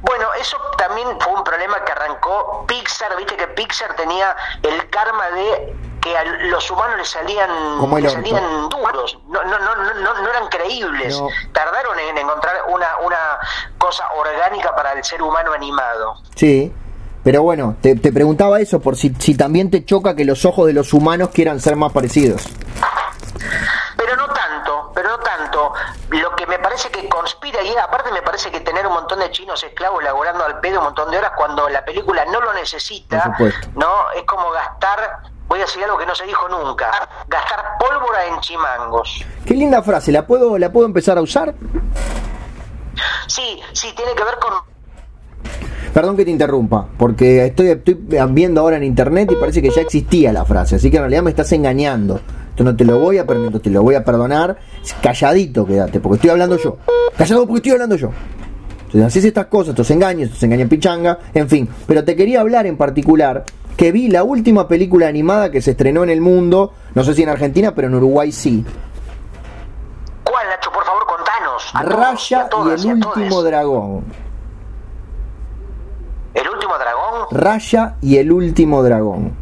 [0.02, 5.30] Bueno, eso también fue un problema que arrancó Pixar, viste que Pixar tenía el karma
[5.30, 5.74] de
[6.06, 10.30] que a los humanos les salían, Como les salían duros, no, no, no, no, no,
[10.30, 11.28] eran creíbles, No.
[11.52, 13.38] tardaron en encontrar una, una
[13.78, 16.14] cosa orgánica para el ser humano animado.
[16.36, 16.72] Sí.
[17.24, 20.68] Pero bueno, te, te preguntaba eso por si, si también te choca que los ojos
[20.68, 22.44] de los humanos quieran ser más parecidos.
[23.96, 25.72] Pero no tanto, pero no tanto.
[26.10, 29.30] Lo que me parece que conspira, y aparte me parece que tener un montón de
[29.32, 33.36] chinos esclavos laborando al pedo un montón de horas cuando la película no lo necesita.
[33.74, 34.10] ¿no?
[34.14, 36.90] Es como gastar, voy a decir algo que no se dijo nunca,
[37.28, 39.24] gastar pólvora en chimangos.
[39.44, 41.54] Qué linda frase, ¿la puedo, la puedo empezar a usar?
[43.26, 44.52] Sí, sí, tiene que ver con
[45.92, 47.98] Perdón que te interrumpa, porque estoy, estoy
[48.30, 51.22] viendo ahora en internet y parece que ya existía la frase, así que en realidad
[51.22, 52.20] me estás engañando.
[52.50, 54.58] Esto no te lo voy a permitir, te lo voy a perdonar.
[55.02, 56.78] Calladito quédate, porque estoy hablando yo.
[57.16, 58.10] Callado porque estoy hablando yo.
[58.86, 61.68] Entonces haces estas cosas, estos engaños, estos engaños pichanga, en fin.
[61.86, 63.44] Pero te quería hablar en particular
[63.76, 67.22] que vi la última película animada que se estrenó en el mundo, no sé si
[67.22, 68.64] en Argentina, pero en Uruguay sí.
[70.24, 70.72] ¿Cuál, Nacho?
[70.72, 71.70] Por favor, contanos.
[71.74, 74.04] A todos, Raya a todas, y el último dragón.
[76.34, 77.26] ¿El último dragón?
[77.30, 79.36] Raya y el último dragón.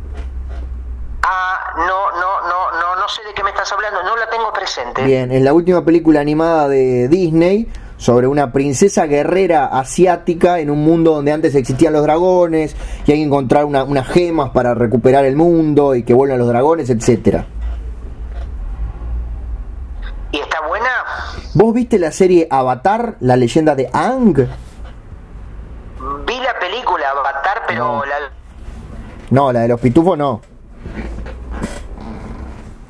[1.22, 4.52] Ah, no, no, no, no, no sé de qué me estás hablando, no la tengo
[4.52, 5.02] presente.
[5.04, 10.84] Bien, es la última película animada de Disney sobre una princesa guerrera asiática en un
[10.84, 12.74] mundo donde antes existían los dragones
[13.06, 16.48] y hay que encontrar una- unas gemas para recuperar el mundo y que vuelvan los
[16.48, 17.46] dragones, etcétera.
[20.32, 20.88] ¿Y está buena?
[21.54, 24.34] ¿Vos viste la serie Avatar, la leyenda de Aang?
[24.34, 28.04] Vi la película Avatar, pero No.
[28.04, 28.14] la...
[29.30, 30.40] No, la de los pitufos no.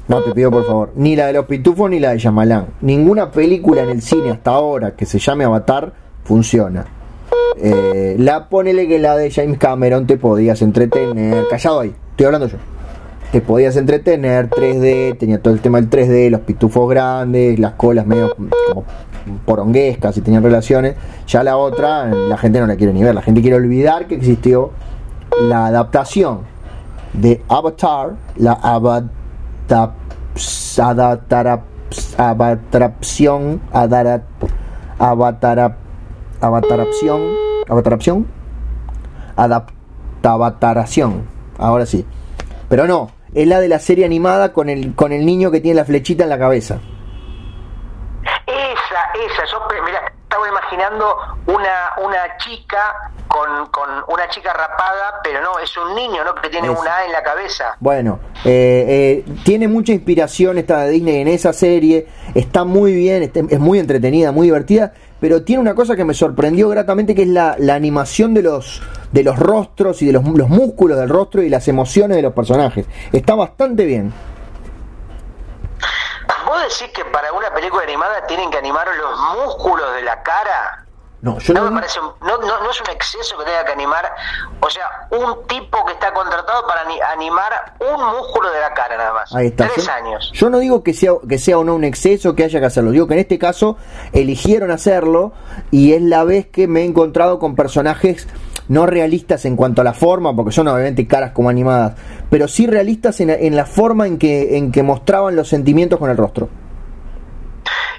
[0.08, 0.92] No, te pido por favor.
[0.96, 2.66] Ni la de los pitufos ni la de Yamalán.
[2.82, 5.92] Ninguna película en el cine hasta ahora que se llame Avatar
[6.24, 6.84] funciona.
[7.56, 11.46] Eh, la ponele que la de James Cameron te podías entretener.
[11.48, 12.58] Callado ahí, estoy hablando yo.
[13.32, 18.06] Te podías entretener 3D, tenía todo el tema del 3D, los pitufos grandes, las colas
[18.06, 18.34] medio
[18.68, 18.84] como
[19.44, 20.94] poronguescas y tenían relaciones.
[21.26, 23.14] Ya la otra, la gente no la quiere ni ver.
[23.14, 24.70] La gente quiere olvidar que existió
[25.40, 26.40] la adaptación
[27.12, 29.10] de Avatar, la avata-
[29.68, 31.62] adatara-
[32.18, 34.22] avatarapción, adara-
[34.98, 35.76] avatara-
[36.40, 37.22] avatarapción,
[37.68, 38.26] avatarapción,
[39.36, 41.26] adaptavataración.
[41.58, 42.04] Ahora sí.
[42.68, 45.76] Pero no, es la de la serie animada con el, con el niño que tiene
[45.76, 46.78] la flechita en la cabeza.
[48.46, 50.00] Esa, esa, yo mirá,
[50.34, 51.16] estaba imaginando
[51.46, 56.34] una, una chica con, con una chica rapada, pero no, es un niño, ¿no?
[56.34, 57.76] Que tiene Es- una A en la cabeza.
[57.80, 63.22] Bueno, eh, eh, tiene mucha inspiración esta de Disney en esa serie, está muy bien,
[63.22, 67.22] está- es muy entretenida, muy divertida, pero tiene una cosa que me sorprendió gratamente que
[67.22, 68.82] es la, la animación de los,
[69.12, 72.32] de los rostros y de los, los músculos del rostro y las emociones de los
[72.32, 72.86] personajes.
[73.12, 74.12] Está bastante bien.
[76.54, 80.80] ¿Vos decís que para una película animada tienen que animar los músculos de la cara?
[81.20, 83.64] No, yo No no, me parece, un- no, no, no es un exceso que tenga
[83.64, 84.14] que animar,
[84.60, 88.96] o sea, un tipo que está contratado para ani- animar un músculo de la cara
[88.98, 89.34] nada más.
[89.34, 89.66] Ahí está.
[89.72, 90.30] Tres yo, años.
[90.34, 92.90] yo no digo que sea, que sea o no un exceso que haya que hacerlo.
[92.90, 93.78] Digo que en este caso
[94.12, 95.32] eligieron hacerlo
[95.70, 98.28] y es la vez que me he encontrado con personajes
[98.68, 101.94] no realistas en cuanto a la forma, porque son obviamente caras como animadas,
[102.30, 106.10] pero sí realistas en, en la forma en que, en que mostraban los sentimientos con
[106.10, 106.48] el rostro.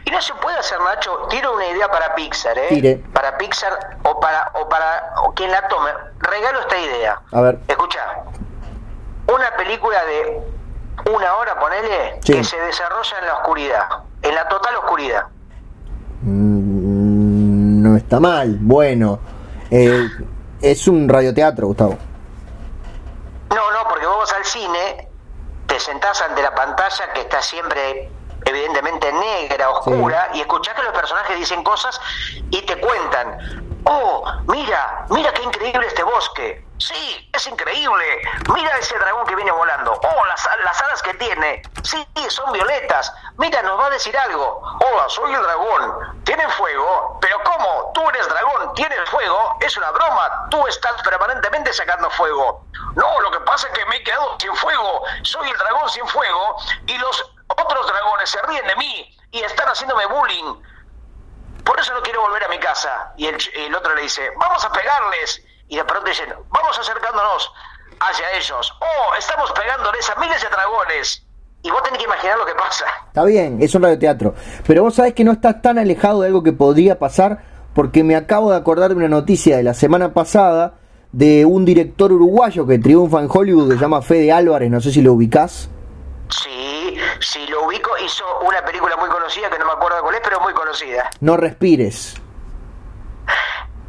[0.05, 1.11] Y no se puede hacer, Nacho.
[1.29, 2.65] Tiro una idea para Pixar, ¿eh?
[2.69, 3.03] Tire.
[3.11, 3.73] Para Pixar
[4.03, 5.89] o para o para o quien la tome.
[6.19, 7.21] Regalo esta idea.
[7.31, 7.59] A ver.
[7.67, 7.99] Escucha.
[9.27, 10.41] Una película de
[11.11, 12.33] una hora, ponele, Sí.
[12.33, 13.83] que se desarrolla en la oscuridad,
[14.21, 15.23] en la total oscuridad.
[16.21, 18.57] Mm, no está mal.
[18.61, 19.19] Bueno,
[19.71, 20.07] eh,
[20.61, 21.97] es un radioteatro, Gustavo.
[23.49, 25.07] No, no, porque vos vas al cine,
[25.67, 28.11] te sentás ante la pantalla que está siempre
[28.45, 31.99] evidentemente negra, oscura, y escuchás que los personajes dicen cosas
[32.51, 33.37] y te cuentan,
[33.85, 36.64] oh, mira, mira qué increíble este bosque.
[36.77, 38.21] Sí, es increíble.
[38.53, 39.93] Mira ese dragón que viene volando.
[39.93, 41.61] Oh, las, las alas que tiene.
[41.83, 43.13] Sí, son violetas.
[43.37, 44.61] Mira, nos va a decir algo.
[44.81, 46.23] Hola, soy el dragón.
[46.25, 47.17] ¿Tienen fuego?
[47.21, 47.91] ¿Pero cómo?
[47.93, 49.57] Tú eres dragón, tienes fuego.
[49.61, 50.47] Es una broma.
[50.49, 52.65] Tú estás permanentemente sacando fuego.
[52.95, 55.03] No, lo que pasa es que me he quedado sin fuego.
[55.23, 56.57] Soy el dragón sin fuego.
[56.87, 60.61] Y los otros dragones se ríen de mí y están haciéndome bullying.
[61.63, 63.13] Por eso no quiero volver a mi casa.
[63.15, 65.41] Y el, el otro le dice, vamos a pegarles.
[65.67, 67.51] Y de pronto dicen, vamos acercándonos
[67.99, 68.73] hacia ellos.
[68.81, 71.25] Oh, estamos pegándoles a miles de dragones.
[71.63, 72.85] Y vos tenés que imaginar lo que pasa.
[73.07, 74.35] Está bien, es un radioteatro.
[74.67, 77.43] Pero vos sabés que no estás tan alejado de algo que podría pasar
[77.73, 80.75] porque me acabo de acordar de una noticia de la semana pasada
[81.11, 84.91] de un director uruguayo que triunfa en Hollywood que se llama Fede Álvarez, no sé
[84.91, 85.69] si lo ubicás.
[86.29, 87.91] Sí, sí, lo ubico.
[88.03, 91.09] Hizo una película muy conocida, que no me acuerdo cuál es, pero muy conocida.
[91.21, 92.15] No respires.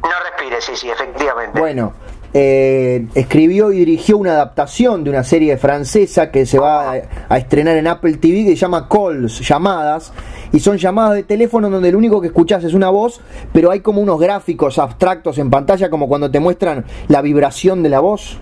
[0.07, 1.59] No respires, sí, sí, efectivamente.
[1.59, 1.93] Bueno,
[2.33, 7.37] eh, escribió y dirigió una adaptación de una serie francesa que se va a, a
[7.37, 10.13] estrenar en Apple TV que se llama Calls, llamadas,
[10.51, 13.21] y son llamadas de teléfono donde lo único que escuchás es una voz,
[13.53, 17.89] pero hay como unos gráficos abstractos en pantalla como cuando te muestran la vibración de
[17.89, 18.37] la voz.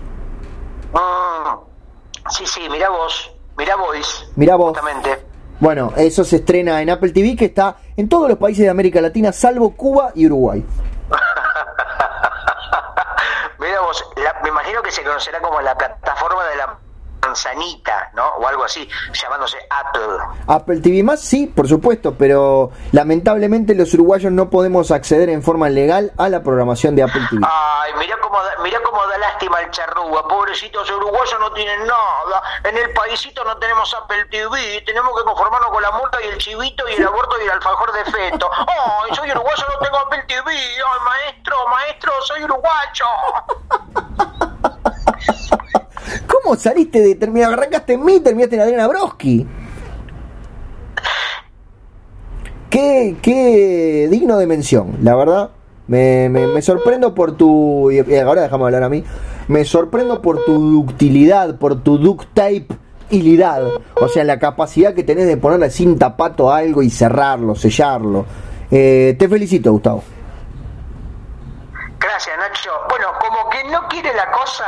[0.92, 4.26] Mm, sí, sí, mira vos, mira Voice.
[4.36, 4.76] Mirá vos.
[4.76, 5.10] Justamente.
[5.58, 9.00] Bueno, eso se estrena en Apple TV que está en todos los países de América
[9.00, 10.62] Latina salvo Cuba y Uruguay.
[14.66, 16.76] Imagino que se conocerá como la plataforma de la
[17.22, 18.26] manzanita, ¿no?
[18.38, 20.18] O algo así, llamándose Apple.
[20.48, 25.68] Apple TV más, sí, por supuesto, pero lamentablemente los uruguayos no podemos acceder en forma
[25.68, 27.46] legal a la programación de Apple TV.
[27.48, 32.42] Ay, mira cómo, da, mirá cómo da lástima el charrúa, pobrecitos uruguayos no tienen nada,
[32.64, 36.38] en el paísito no tenemos Apple TV, tenemos que conformarnos con la multa y el
[36.38, 38.50] chivito y el aborto y el alfajor de feto.
[38.52, 43.06] Ay, soy uruguayo, no tengo Apple TV, ay, maestro, maestro, soy uruguayo.
[46.46, 47.54] ¿Cómo saliste de terminar?
[47.54, 49.44] Arrancaste en mí, terminaste en Adriana Broski.
[52.70, 55.50] Qué, qué digno de mención, la verdad.
[55.88, 57.90] Me, me, me sorprendo por tu.
[57.90, 59.02] Y ahora déjame hablar a mí.
[59.48, 62.68] Me sorprendo por tu ductilidad, por tu duct tape
[63.10, 63.64] ilidad.
[64.00, 68.24] O sea, la capacidad que tenés de ponerle cinta pato a algo y cerrarlo, sellarlo.
[68.70, 70.04] Eh, te felicito, Gustavo.
[72.08, 72.70] Gracias, Nacho.
[72.88, 74.64] Bueno, como que no quiere la cosa.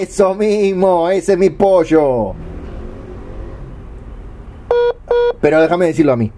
[0.00, 2.32] Eso mismo, ese es mi pollo.
[5.42, 6.32] Pero déjame decirlo a mí.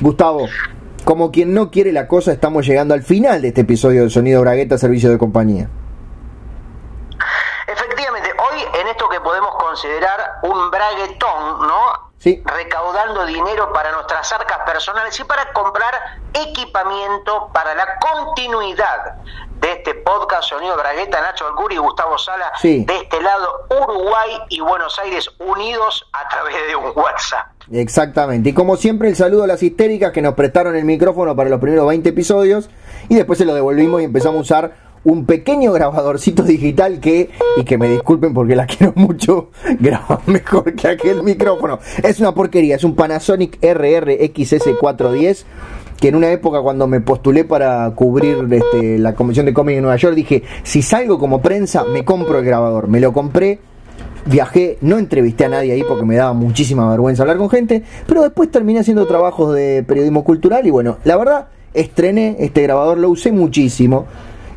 [0.00, 0.48] Gustavo,
[1.04, 4.40] como quien no quiere la cosa, estamos llegando al final de este episodio de Sonido
[4.40, 5.68] Bragueta, Servicio de Compañía.
[7.68, 12.05] Efectivamente, hoy en esto que podemos considerar un braguetón, ¿no?
[12.18, 12.42] Sí.
[12.44, 15.94] Recaudando dinero para nuestras arcas personales y para comprar
[16.34, 19.14] equipamiento para la continuidad
[19.60, 22.84] de este podcast Sonido Bragueta, Nacho Alcuri y Gustavo Sala, Sí.
[22.84, 27.46] de este lado Uruguay y Buenos Aires unidos a través de un WhatsApp.
[27.72, 28.50] Exactamente.
[28.50, 31.60] Y como siempre, el saludo a las histéricas que nos prestaron el micrófono para los
[31.60, 32.70] primeros 20 episodios
[33.08, 37.62] y después se lo devolvimos y empezamos a usar un pequeño grabadorcito digital que, y
[37.62, 41.78] que me disculpen porque la quiero mucho, graba mejor que aquel micrófono.
[42.02, 45.44] Es una porquería, es un Panasonic RRXS410
[46.00, 49.82] que en una época cuando me postulé para cubrir este, la Convención de Cómic en
[49.82, 52.88] Nueva York dije, si salgo como prensa, me compro el grabador.
[52.88, 53.60] Me lo compré,
[54.26, 58.22] viajé, no entrevisté a nadie ahí porque me daba muchísima vergüenza hablar con gente, pero
[58.22, 63.08] después terminé haciendo trabajos de periodismo cultural y bueno, la verdad, estrené este grabador, lo
[63.08, 64.06] usé muchísimo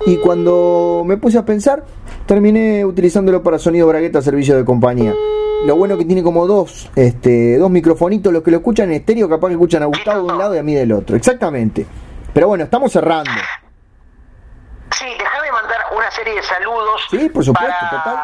[0.06, 1.84] y cuando me puse a pensar,
[2.26, 5.14] terminé utilizándolo para sonido bragueta servicio de compañía.
[5.66, 9.28] Lo bueno que tiene como dos, este, dos microfonitos, los que lo escuchan en estéreo,
[9.28, 11.18] capaz que escuchan a Gustavo de un lado y a mí del otro.
[11.18, 11.86] Exactamente.
[12.34, 13.30] Pero bueno, estamos cerrando.
[14.92, 18.18] Sí, déjame mandar una serie de saludos Sí, por supuesto, para total.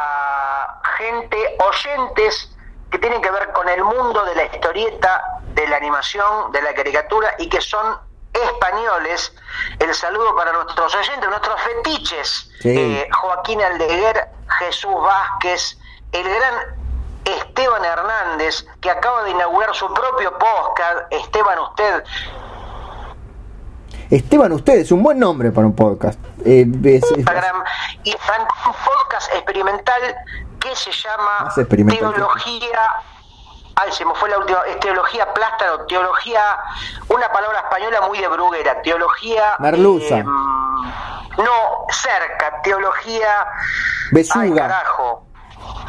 [0.97, 2.55] gente, oyentes
[2.89, 5.21] que tienen que ver con el mundo de la historieta,
[5.53, 7.97] de la animación, de la caricatura y que son
[8.43, 9.33] españoles.
[9.79, 12.49] El saludo para nuestros oyentes, nuestros fetiches.
[12.61, 12.69] Sí.
[12.77, 14.27] Eh, Joaquín Aldeguer,
[14.59, 15.77] Jesús Vázquez,
[16.11, 16.53] el gran
[17.25, 21.11] Esteban Hernández, que acaba de inaugurar su propio podcast.
[21.11, 22.03] Esteban, usted,
[24.11, 26.19] Esteban, usted es un buen nombre para un podcast.
[26.45, 27.63] Eh, es- es- Instagram
[28.03, 30.15] y un podcast experimental
[30.59, 31.51] que se llama
[32.13, 32.79] Teología.
[33.75, 34.59] Ay, se me fue la última.
[34.67, 36.57] Es teología plástaro, teología.
[37.09, 38.81] Una palabra española muy de bruguera.
[38.81, 39.55] Teología.
[39.59, 40.17] Merluza.
[40.17, 42.61] eh, no, cerca.
[42.61, 43.47] Teología.
[44.11, 44.41] Besuga.
[44.43, 45.27] Ay, carajo.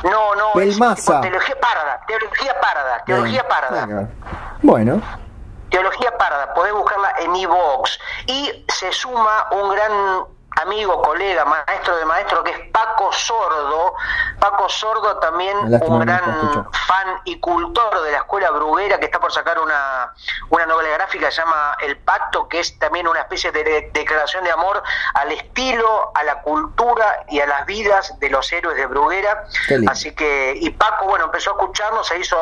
[0.04, 0.52] No, no.
[0.52, 2.00] tipo teología parda.
[2.06, 3.04] Teología parda.
[3.04, 3.46] Teología Bien.
[3.48, 4.08] parda.
[4.62, 5.00] Bueno,
[5.70, 7.98] Teología Parda, podés buscarla en iVoox.
[8.26, 9.92] Y se suma un gran
[10.62, 13.94] amigo, colega, maestro de maestro, que es Paco Sordo.
[14.40, 19.32] Paco Sordo también un gran fan y cultor de la escuela bruguera, que está por
[19.32, 20.12] sacar una,
[20.50, 23.90] una novela gráfica que se llama El Pacto, que es también una especie de de-
[23.92, 24.82] declaración de amor
[25.14, 29.44] al estilo, a la cultura y a las vidas de los héroes de Bruguera.
[29.88, 32.36] Así que, y Paco, bueno, empezó a escucharnos, se hizo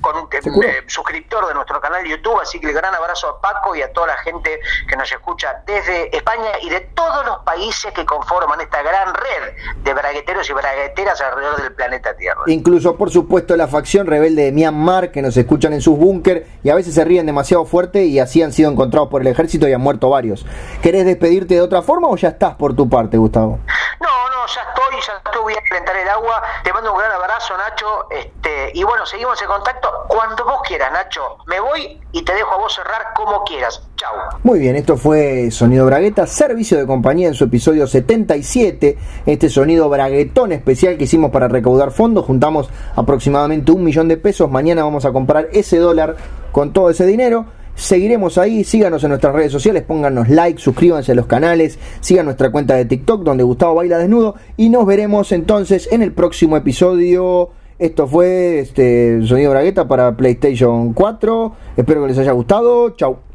[0.00, 0.68] con, curó.
[0.68, 3.82] eh, suscriptor de nuestro canal de YouTube, así que el gran abrazo a Paco y
[3.82, 6.80] a toda la gente que nos escucha desde España y de
[7.26, 12.42] los países que conforman esta gran red de bragueteros y bragueteras alrededor del planeta Tierra.
[12.46, 16.70] incluso por supuesto la facción rebelde de Myanmar que nos escuchan en sus búnker y
[16.70, 19.72] a veces se ríen demasiado fuerte y así han sido encontrados por el ejército y
[19.72, 20.44] han muerto varios.
[20.82, 23.60] ¿Querés despedirte de otra forma o ya estás por tu parte, Gustavo?
[24.00, 26.42] No, no, ya estoy, ya estoy, voy a calentar el agua.
[26.62, 28.06] Te mando un gran abrazo, Nacho.
[28.10, 31.38] Este, y bueno, seguimos en contacto cuando vos quieras, Nacho.
[31.46, 33.82] Me voy y te dejo a vos cerrar como quieras.
[33.96, 34.12] Chau.
[34.42, 38.98] Muy bien, esto fue Sonido Bragueta, servicio de compañía en su episodio 77.
[39.26, 42.24] Este sonido braguetón especial que hicimos para recaudar fondos.
[42.24, 44.50] Juntamos aproximadamente un millón de pesos.
[44.50, 46.16] Mañana vamos a comprar ese dólar
[46.52, 47.46] con todo ese dinero.
[47.74, 52.52] Seguiremos ahí, síganos en nuestras redes sociales, pónganos like, suscríbanse a los canales, sigan nuestra
[52.52, 57.50] cuenta de TikTok donde Gustavo baila desnudo y nos veremos entonces en el próximo episodio.
[57.78, 61.52] Esto fue este Sonido Bragueta para PlayStation 4.
[61.76, 62.90] Espero que les haya gustado.
[62.90, 63.18] Chau.